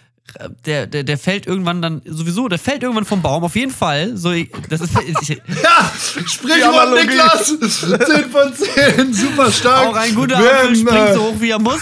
[0.65, 4.17] Der, der, der fällt irgendwann dann sowieso, der fällt irgendwann vom Baum, auf jeden Fall.
[4.17, 4.33] So,
[4.69, 4.91] das ist,
[5.23, 5.29] ich,
[5.63, 5.93] Ja,
[6.27, 6.95] Sprichwort.
[6.95, 7.47] Niklas!
[7.47, 9.89] 10 von 10, super stark.
[9.89, 11.81] auch ein guter Wenn, Apfel springt äh, so hoch, wie er muss.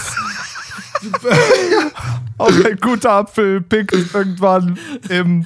[2.37, 4.77] Auch ein guter Apfel pickt irgendwann
[5.09, 5.45] im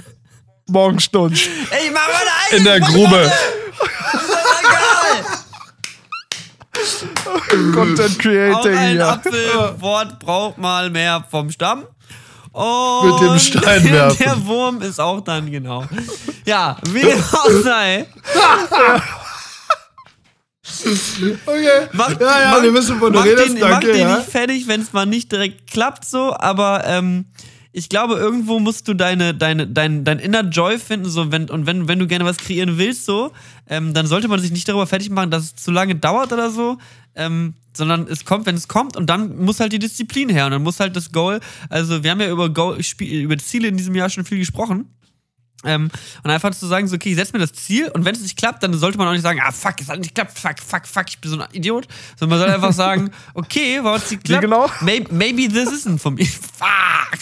[0.68, 1.38] Morgenstund.
[1.70, 3.32] Ey, mach mal eine In der Grube.
[7.74, 9.08] Content Auch Creating ein hier.
[9.08, 11.86] Apfelwort braucht mal mehr vom Stamm.
[12.54, 14.18] Und Mit dem Stein werfen.
[14.20, 15.86] Der Wurm ist auch dann, genau.
[16.46, 18.06] Ja, wie auch sei.
[21.46, 21.88] Okay.
[21.92, 23.50] Macht, ja, ja, macht, wir wissen, wovon du redest.
[23.50, 24.18] den, Danke, macht den ja.
[24.18, 27.26] nicht fertig, wenn es mal nicht direkt klappt, so, aber ähm,
[27.76, 31.66] ich glaube, irgendwo musst du deine, deine, dein, dein inner Joy finden, so, wenn, und
[31.66, 33.32] wenn, wenn du gerne was kreieren willst, so,
[33.68, 36.52] ähm, dann sollte man sich nicht darüber fertig machen, dass es zu lange dauert oder
[36.52, 36.78] so,
[37.16, 40.52] ähm, sondern es kommt, wenn es kommt, und dann muss halt die Disziplin her und
[40.52, 43.96] dann muss halt das Goal, also wir haben ja über, Goal, über Ziele in diesem
[43.96, 44.86] Jahr schon viel gesprochen.
[45.66, 45.90] Ähm,
[46.24, 48.38] und einfach zu sagen, so, okay, ich setze mir das Ziel und wenn es nicht
[48.38, 50.86] klappt, dann sollte man auch nicht sagen, ah, fuck, es hat nicht geklappt, fuck, fuck,
[50.88, 51.88] fuck, ich bin so ein Idiot.
[52.20, 54.42] Sondern man soll einfach sagen, okay, warum es nicht klappt?
[54.42, 54.70] genau?
[54.82, 56.26] Maybe, maybe this isn't for me.
[56.58, 57.20] Fuck.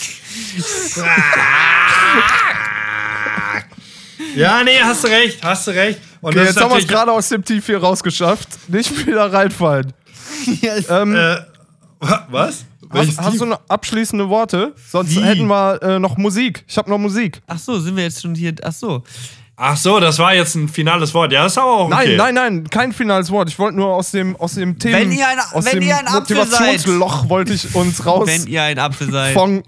[4.35, 5.99] Ja, nee, hast du recht, hast du recht.
[6.21, 8.47] Und Okay, jetzt haben wir es gerade aus dem Tief hier rausgeschafft.
[8.69, 9.93] Nicht wieder reinfallen.
[10.61, 10.85] Yes.
[10.89, 11.37] Ähm, Äh,
[11.99, 12.25] wa-
[12.93, 13.07] was?
[13.09, 14.73] Hast, hast du noch abschließende Worte?
[14.89, 15.21] Sonst Wie?
[15.23, 16.63] hätten wir äh, noch Musik.
[16.67, 17.41] Ich habe noch Musik.
[17.47, 18.53] Ach so, sind wir jetzt schon hier?
[18.63, 19.03] Ach so.
[19.63, 21.31] Ach so, das war jetzt ein finales Wort.
[21.31, 22.17] Ja, das ist aber auch Nein, okay.
[22.17, 23.47] nein, nein, kein finales Wort.
[23.49, 25.97] Ich wollte nur aus dem, aus dem Themen, Wenn ihr ein- aus wenn dem ihr
[25.97, 26.49] ein Apfel seid.
[26.49, 29.33] Motivationsloch wollte ich uns raus Wenn ihr ein Apfel seid.
[29.33, 29.61] von,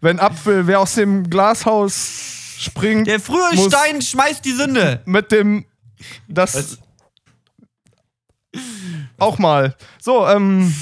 [0.00, 5.00] wenn Apfel, wer aus dem Glashaus springt, Der frühe muss Stein schmeißt die Sünde.
[5.04, 5.64] mit dem,
[6.28, 6.78] das Was?
[9.18, 9.74] auch mal.
[10.00, 10.72] So, ähm,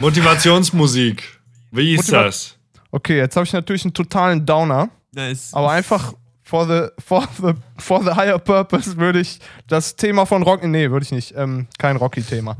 [0.00, 1.22] Motivationsmusik.
[1.70, 2.56] Wie ist Motiva- das?
[2.90, 4.88] okay, jetzt habe ich natürlich einen totalen Downer.
[5.12, 5.52] Nice.
[5.52, 10.42] Aber einfach for the, for the, for the higher purpose würde ich das Thema von
[10.42, 12.56] Rocky, nee, würde ich nicht, ähm, kein Rocky-Thema.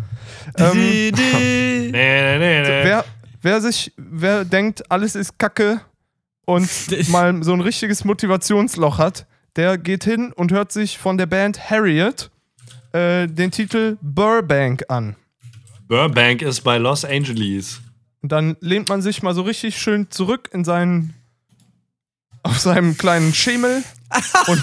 [0.58, 0.72] Ähm.
[0.76, 1.12] Nee,
[1.92, 2.84] nee, nee, nee.
[2.84, 3.04] wer,
[3.42, 5.80] wer sich, wer denkt, alles ist Kacke
[6.44, 6.68] und
[7.08, 11.70] mal so ein richtiges Motivationsloch hat, der geht hin und hört sich von der Band
[11.70, 12.30] Harriet
[12.92, 15.14] äh, den Titel Burbank an.
[15.88, 17.80] Burbank ist bei Los Angeles.
[18.22, 21.14] Und dann lehnt man sich mal so richtig schön zurück in seinen
[22.42, 23.82] auf seinem kleinen Schemel
[24.46, 24.62] und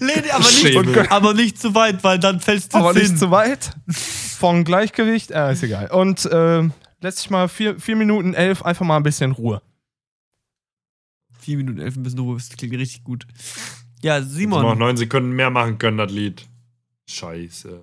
[0.00, 3.72] Lehn aber nicht, aber nicht zu weit, weil dann fällst du aber nicht zu weit.
[3.88, 5.90] Von Gleichgewicht, äh, ist egal.
[5.90, 6.68] Und äh,
[7.00, 9.62] lässt sich mal vier, vier Minuten elf einfach mal ein bisschen Ruhe.
[11.42, 13.26] 4 Minuten 11 ein bisschen Ruhe, das klingt richtig gut.
[14.02, 14.78] Ja, Hätten wir noch Simon.
[14.78, 16.46] neun Sekunden mehr machen können, das Lied.
[17.08, 17.82] Scheiße.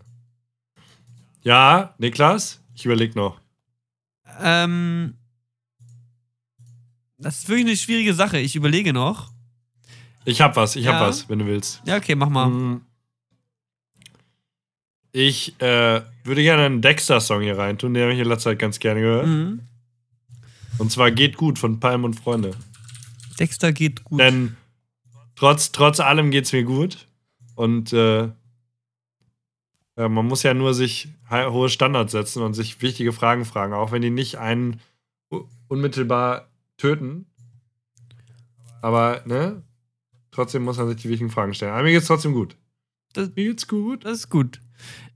[1.43, 2.61] Ja, Niklas?
[2.75, 3.39] Ich überleg noch.
[4.41, 5.15] Ähm,
[7.17, 8.39] das ist wirklich eine schwierige Sache.
[8.39, 9.31] Ich überlege noch.
[10.25, 11.07] Ich hab was, ich hab Ja.
[11.07, 11.81] was, wenn du willst.
[11.85, 12.49] Ja, okay, mach mal.
[12.49, 12.81] Mm.
[15.11, 18.79] Ich äh, würde gerne einen Dexter-Song hier reintun, den habe ich in letzter Zeit ganz
[18.79, 19.27] gerne gehört.
[19.27, 19.61] Mhm.
[20.77, 22.51] Und zwar Geht gut von Palm und Freunde.
[23.39, 24.19] Dexter geht gut.
[24.19, 24.55] Denn
[25.35, 27.07] trotz, trotz allem geht's mir gut.
[27.55, 28.29] Und äh,
[29.99, 33.91] Äh, man muss ja nur sich hohe Standards setzen und sich wichtige Fragen fragen, auch
[33.91, 34.79] wenn die nicht einen
[35.67, 36.47] unmittelbar
[36.77, 37.25] töten.
[38.81, 39.61] Aber, ne?
[40.31, 41.73] Trotzdem muss man sich die wichtigen Fragen stellen.
[41.73, 42.55] Aber mir geht's trotzdem gut.
[43.13, 44.05] Das- mir geht's gut.
[44.05, 44.61] Das ist gut.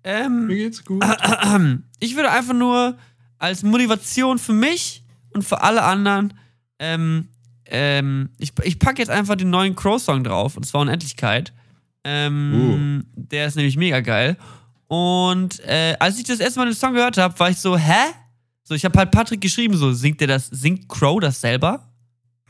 [0.04, 1.02] Ähm, Mir geht's gut.
[2.00, 2.98] ich würde einfach nur
[3.38, 6.34] als Motivation für mich und für alle anderen,
[6.80, 7.30] ähm,
[7.66, 11.54] ähm, ich, ich packe jetzt einfach den neuen Crow-Song drauf, und zwar Unendlichkeit.
[12.04, 14.36] Ähm, Der ist nämlich mega geil.
[14.94, 18.14] Und äh, als ich das erste Mal den Song gehört habe, war ich so, hä?
[18.64, 21.91] So, ich habe halt Patrick geschrieben, so, singt der das, singt Crow das selber?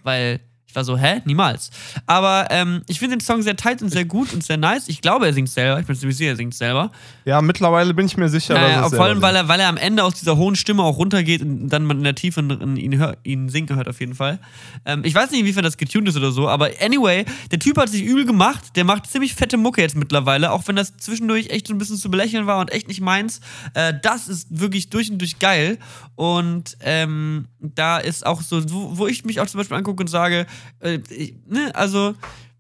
[0.04, 0.41] Weil
[0.74, 1.22] ich war so, hä?
[1.26, 1.70] Niemals.
[2.08, 4.90] Aber ähm, ich finde den Song sehr tight und sehr gut und sehr nice.
[4.90, 5.80] Ich glaube, er singt selber.
[5.80, 6.90] Ich bin ziemlich sicher, er singt selber.
[7.26, 9.78] Ja, mittlerweile bin ich mir sicher, Naja, dass vor allem, weil er, weil er am
[9.78, 13.16] Ende aus dieser hohen Stimme auch runtergeht und dann man in der Tiefe ihn, hör,
[13.22, 14.40] ihn singen hört, auf jeden Fall.
[14.84, 17.90] Ähm, ich weiß nicht, inwiefern das getuned ist oder so, aber anyway, der Typ hat
[17.90, 18.76] sich übel gemacht.
[18.76, 21.98] Der macht ziemlich fette Mucke jetzt mittlerweile, auch wenn das zwischendurch echt so ein bisschen
[21.98, 23.42] zu belächeln war und echt nicht meins.
[23.76, 25.78] Äh, das ist wirklich durch und durch geil.
[26.16, 30.08] Und ähm, da ist auch so, wo, wo ich mich auch zum Beispiel angucke und
[30.08, 30.48] sage,
[30.80, 30.99] äh,
[31.47, 32.16] ne, also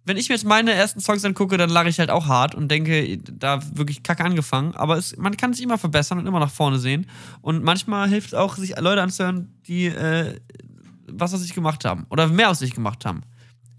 [0.05, 2.69] wenn ich mir jetzt meine ersten Songs angucke, dann lache ich halt auch hart und
[2.69, 4.75] denke, da wirklich kacke angefangen.
[4.75, 7.09] Aber es, man kann sich immer verbessern und immer nach vorne sehen.
[7.41, 10.39] Und manchmal hilft es auch, sich Leute anzuhören, die äh,
[11.07, 12.05] was aus sich gemacht haben.
[12.09, 13.21] Oder mehr aus sich gemacht haben.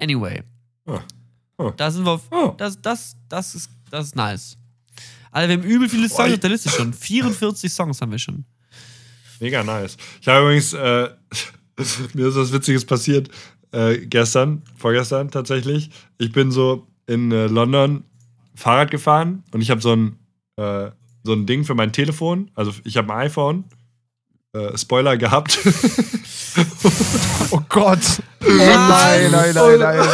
[0.00, 0.42] Anyway.
[0.86, 0.98] Oh.
[1.58, 1.72] Oh.
[1.76, 2.22] Da sind wir auf.
[2.30, 2.54] Oh.
[2.56, 4.56] Das, das, das, ist, das ist nice.
[5.30, 6.94] Alter, wir haben übel viele Songs auf der Liste schon.
[6.94, 8.46] 44 Songs haben wir schon.
[9.40, 9.96] Mega nice.
[10.20, 11.10] Ich habe übrigens, äh,
[12.14, 13.28] mir ist was Witziges passiert
[13.74, 15.90] äh, gestern, vorgestern tatsächlich.
[16.18, 18.04] Ich bin so in äh, London
[18.54, 20.16] Fahrrad gefahren und ich habe so ein,
[20.56, 20.90] äh,
[21.24, 22.50] so ein Ding für mein Telefon.
[22.54, 23.64] Also ich habe ein iPhone.
[24.52, 25.58] Äh, Spoiler gehabt.
[27.50, 28.22] Oh Gott.
[28.40, 30.08] Nein, nein, nein, nein.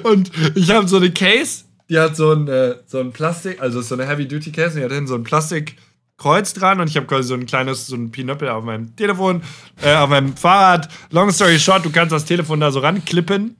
[0.02, 3.80] und ich habe so eine Case, die hat so ein, äh, so ein Plastik, also
[3.80, 5.24] ist so eine Heavy-Duty-Case, und die hat hinten so ein
[6.24, 9.42] Plastikkreuz dran und ich habe quasi so ein kleines, so ein Pinöppel auf meinem Telefon,
[9.82, 10.88] äh, auf meinem Fahrrad.
[11.10, 13.56] Long story short, du kannst das Telefon da so ranklippen.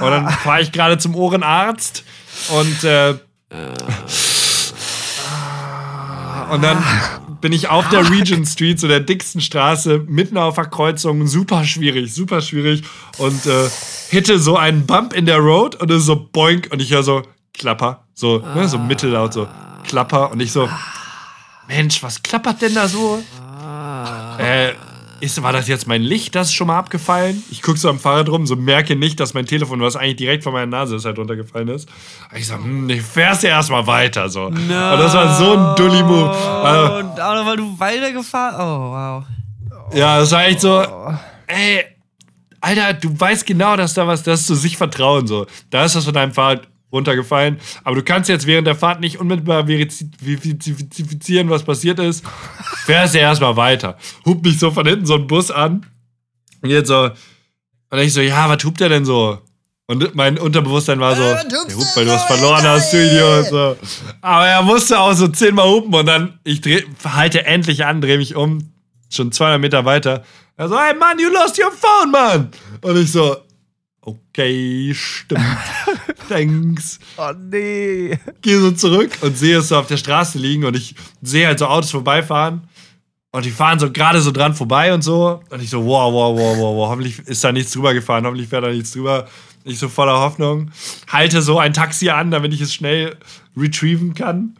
[0.00, 2.04] Und dann fahre ich gerade zum Ohrenarzt
[2.50, 3.14] und äh,
[6.50, 6.84] und dann
[7.40, 11.64] bin ich auf der Regent Street, so der dicksten Straße, mitten auf der Kreuzung, super
[11.64, 12.82] schwierig, super schwierig.
[13.16, 13.68] Und äh,
[14.10, 17.02] hitte so einen Bump in der Road und es ist so boink und ich höre
[17.02, 17.22] so
[17.54, 19.48] Klapper, so, ne, so mittellaut, so
[19.84, 20.30] Klapper.
[20.30, 20.68] Und ich so,
[21.68, 23.22] Mensch, was klappert denn da so?
[24.38, 24.72] Äh,
[25.20, 27.42] ist, war das jetzt mein Licht, das ist schon mal abgefallen?
[27.50, 30.42] Ich gucke so am Fahrrad rum, so merke nicht, dass mein Telefon, was eigentlich direkt
[30.42, 31.88] vor meiner Nase ist, halt runtergefallen ist.
[32.34, 34.46] Ich so, hm, ich fährst ja erstmal weiter, so.
[34.46, 36.30] Und das war so ein Dulli-Move.
[36.30, 38.54] Also, Und auch noch, weil du weitergefahren.
[38.60, 39.94] Oh, wow.
[39.94, 40.84] ja, das war echt so,
[41.46, 41.84] ey,
[42.60, 45.46] Alter, du weißt genau, dass da was, das ist so sich vertrauen, so.
[45.70, 49.20] Da ist das von deinem Fahrrad runtergefallen, aber du kannst jetzt während der Fahrt nicht
[49.20, 52.24] unmittelbar verifizieren, was passiert ist.
[52.86, 53.98] Fährst ja erstmal weiter.
[54.24, 55.84] Hupt mich so von hinten so ein Bus an.
[56.62, 57.10] Und jetzt so,
[57.90, 59.38] und ich so, ja, was hupt der denn so?
[59.86, 63.46] Und mein Unterbewusstsein war so, Äh, der hupt, weil du was verloren hast, du Idiot.
[63.46, 63.76] So.
[64.22, 68.16] Aber er musste auch so zehnmal hupen und dann, ich dreh, halte endlich an, drehe
[68.16, 68.72] mich um,
[69.10, 70.24] schon 200 Meter weiter.
[70.56, 72.50] Er so, hey Mann, you lost your phone, Mann.
[72.80, 73.36] Und ich so,
[74.04, 75.42] okay, stimmt.
[76.28, 76.98] Thanks.
[77.16, 78.18] Oh nee.
[78.42, 81.58] Gehe so zurück und sehe es so auf der Straße liegen und ich sehe halt
[81.58, 82.68] so Autos vorbeifahren.
[83.32, 85.40] Und die fahren so gerade so dran vorbei und so.
[85.50, 86.88] Und ich so, wow, wow, wow, wow, wow.
[86.90, 88.24] Hoffentlich ist da nichts drüber gefahren.
[88.24, 89.26] Hoffentlich fährt da nichts drüber.
[89.64, 90.70] Ich so voller Hoffnung.
[91.08, 93.16] Halte so ein Taxi an, damit ich es schnell
[93.56, 94.54] retrieven kann.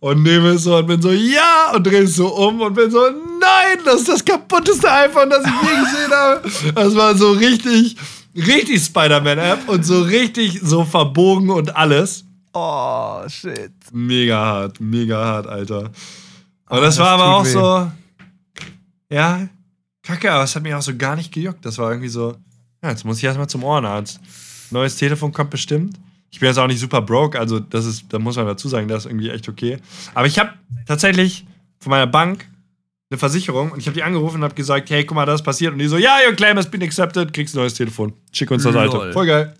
[0.00, 1.72] Und nehme es so und bin so, ja!
[1.74, 3.78] Und drehe es so um und bin so, nein!
[3.84, 6.50] Das ist das kaputteste iPhone, das ich je gesehen habe.
[6.74, 7.96] Das war so richtig,
[8.34, 12.24] richtig Spider-Man-App und so richtig so verbogen und alles.
[12.52, 13.72] Oh, shit.
[13.92, 15.90] Mega hart, mega hart, Alter.
[16.68, 17.50] Und das, das war aber auch weh.
[17.50, 17.90] so,
[19.10, 19.48] ja,
[20.02, 21.64] kacke, aber es hat mich auch so gar nicht gejuckt.
[21.64, 22.36] Das war irgendwie so,
[22.82, 24.20] ja, jetzt muss ich erstmal zum Ohrenarzt.
[24.70, 25.98] Neues Telefon kommt bestimmt.
[26.30, 28.88] Ich bin jetzt auch nicht super broke, also das ist, da muss man dazu sagen,
[28.88, 29.78] das ist irgendwie echt okay.
[30.14, 30.54] Aber ich habe
[30.86, 31.44] tatsächlich
[31.78, 32.48] von meiner Bank
[33.12, 35.44] eine Versicherung und ich habe die angerufen und habe gesagt, hey, guck mal, das ist
[35.44, 35.74] passiert.
[35.74, 38.14] Und die so, ja, your claim has been accepted, kriegst ein neues Telefon.
[38.32, 38.96] Schick uns das alte.
[38.96, 39.12] Lol.
[39.12, 39.54] Voll geil.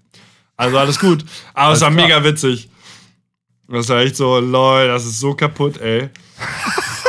[0.56, 1.24] Also alles gut.
[1.52, 2.02] Aber es war klar.
[2.02, 2.70] mega witzig.
[3.68, 6.08] Das war echt so, lol, das ist so kaputt, ey.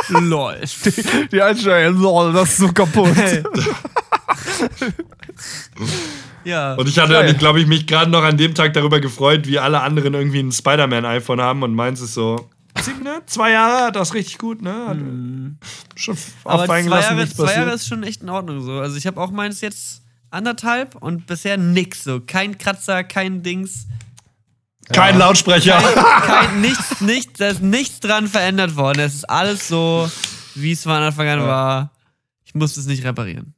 [0.08, 0.60] Lol.
[1.32, 3.16] Die Einstellung, lol, das ist so kaputt.
[6.44, 6.74] ja.
[6.74, 9.80] Und ich hatte, glaube ich, mich gerade noch an dem Tag darüber gefreut, wie alle
[9.80, 12.50] anderen irgendwie ein Spider-Man-iPhone haben und meins ist so,
[12.84, 13.22] sieben, ne?
[13.26, 14.72] Zwei Jahre, das ist richtig gut, ne?
[14.88, 14.98] Hat
[15.96, 18.78] Schon Aber zwei Jahre, zwei Jahre ist schon echt in Ordnung so.
[18.80, 22.20] Also ich habe auch meins jetzt anderthalb und bisher nix so.
[22.20, 23.86] Kein Kratzer, kein Dings.
[24.92, 25.78] Kein Lautsprecher.
[26.26, 29.00] Kein, nichts, nichts, da ist nichts dran verändert worden.
[29.00, 30.10] Es ist alles so,
[30.54, 31.46] wie es von Anfang an Ja.
[31.46, 31.90] war.
[32.44, 33.54] Ich musste es nicht reparieren.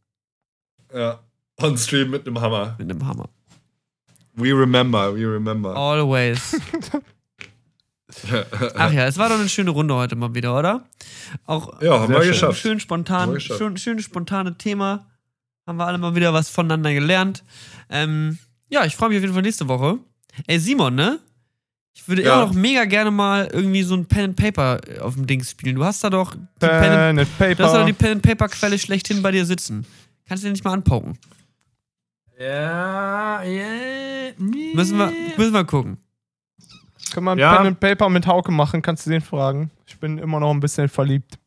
[0.94, 1.18] ja.
[1.58, 2.76] On Stream mit einem Hammer.
[2.78, 3.30] Mit einem Hammer.
[4.34, 5.74] We remember, we remember.
[5.74, 6.60] Always.
[8.76, 10.84] Ach ja, es war doch eine schöne Runde heute mal wieder, oder?
[11.44, 12.30] Auch Ja, haben wir schön.
[12.32, 12.60] geschafft.
[12.60, 13.58] schön spontan, geschafft.
[13.58, 15.06] schön, schön spontane Thema.
[15.66, 17.42] Haben wir alle mal wieder was voneinander gelernt.
[17.90, 18.38] Ähm,
[18.68, 19.98] ja, ich freue mich auf jeden Fall nächste Woche.
[20.46, 21.18] Ey, Simon, ne?
[21.94, 22.34] Ich würde Ja.
[22.36, 25.76] immer noch mega gerne mal irgendwie so ein Pen and Paper auf dem Dings spielen.
[25.76, 27.84] Du hast da doch die Pen and, Pen and du hast da Paper.
[27.86, 29.86] die Pen and Paper Quelle schlechthin bei dir sitzen.
[30.28, 31.18] Kannst du den nicht mal anpoken?
[32.38, 33.64] Ja, ja.
[34.38, 35.96] Müssen wir, müssen wir gucken.
[37.12, 37.56] Kann man Ja.
[37.56, 38.82] Pen and Paper mit Hauke machen?
[38.82, 39.70] Kannst du den fragen?
[39.86, 41.38] Ich bin immer noch ein bisschen verliebt.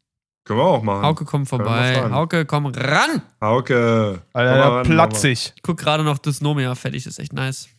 [0.45, 1.03] Können wir auch machen.
[1.03, 2.11] Hauke, komm Können wir vorbei.
[2.11, 3.21] Hauke, komm ran!
[3.39, 4.21] Hauke.
[4.33, 5.53] Alter, sich.
[5.55, 7.69] Ich guck gerade noch Dysnomia fertig, das ist echt nice.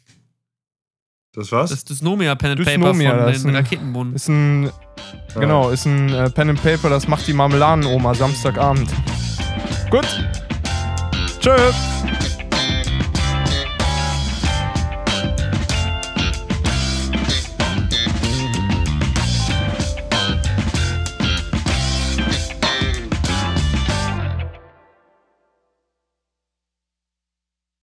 [1.33, 1.71] Das was?
[1.71, 4.15] Das Dysnomia Pen and Paper Dysnomia, von das ist den ein- Raketenbohnen.
[4.15, 4.71] Ist ein,
[5.35, 8.91] genau, ist ein äh, Pen and Paper, das macht die Marmeladenoma Samstagabend.
[9.91, 10.07] Gut.
[11.41, 11.57] Tschö.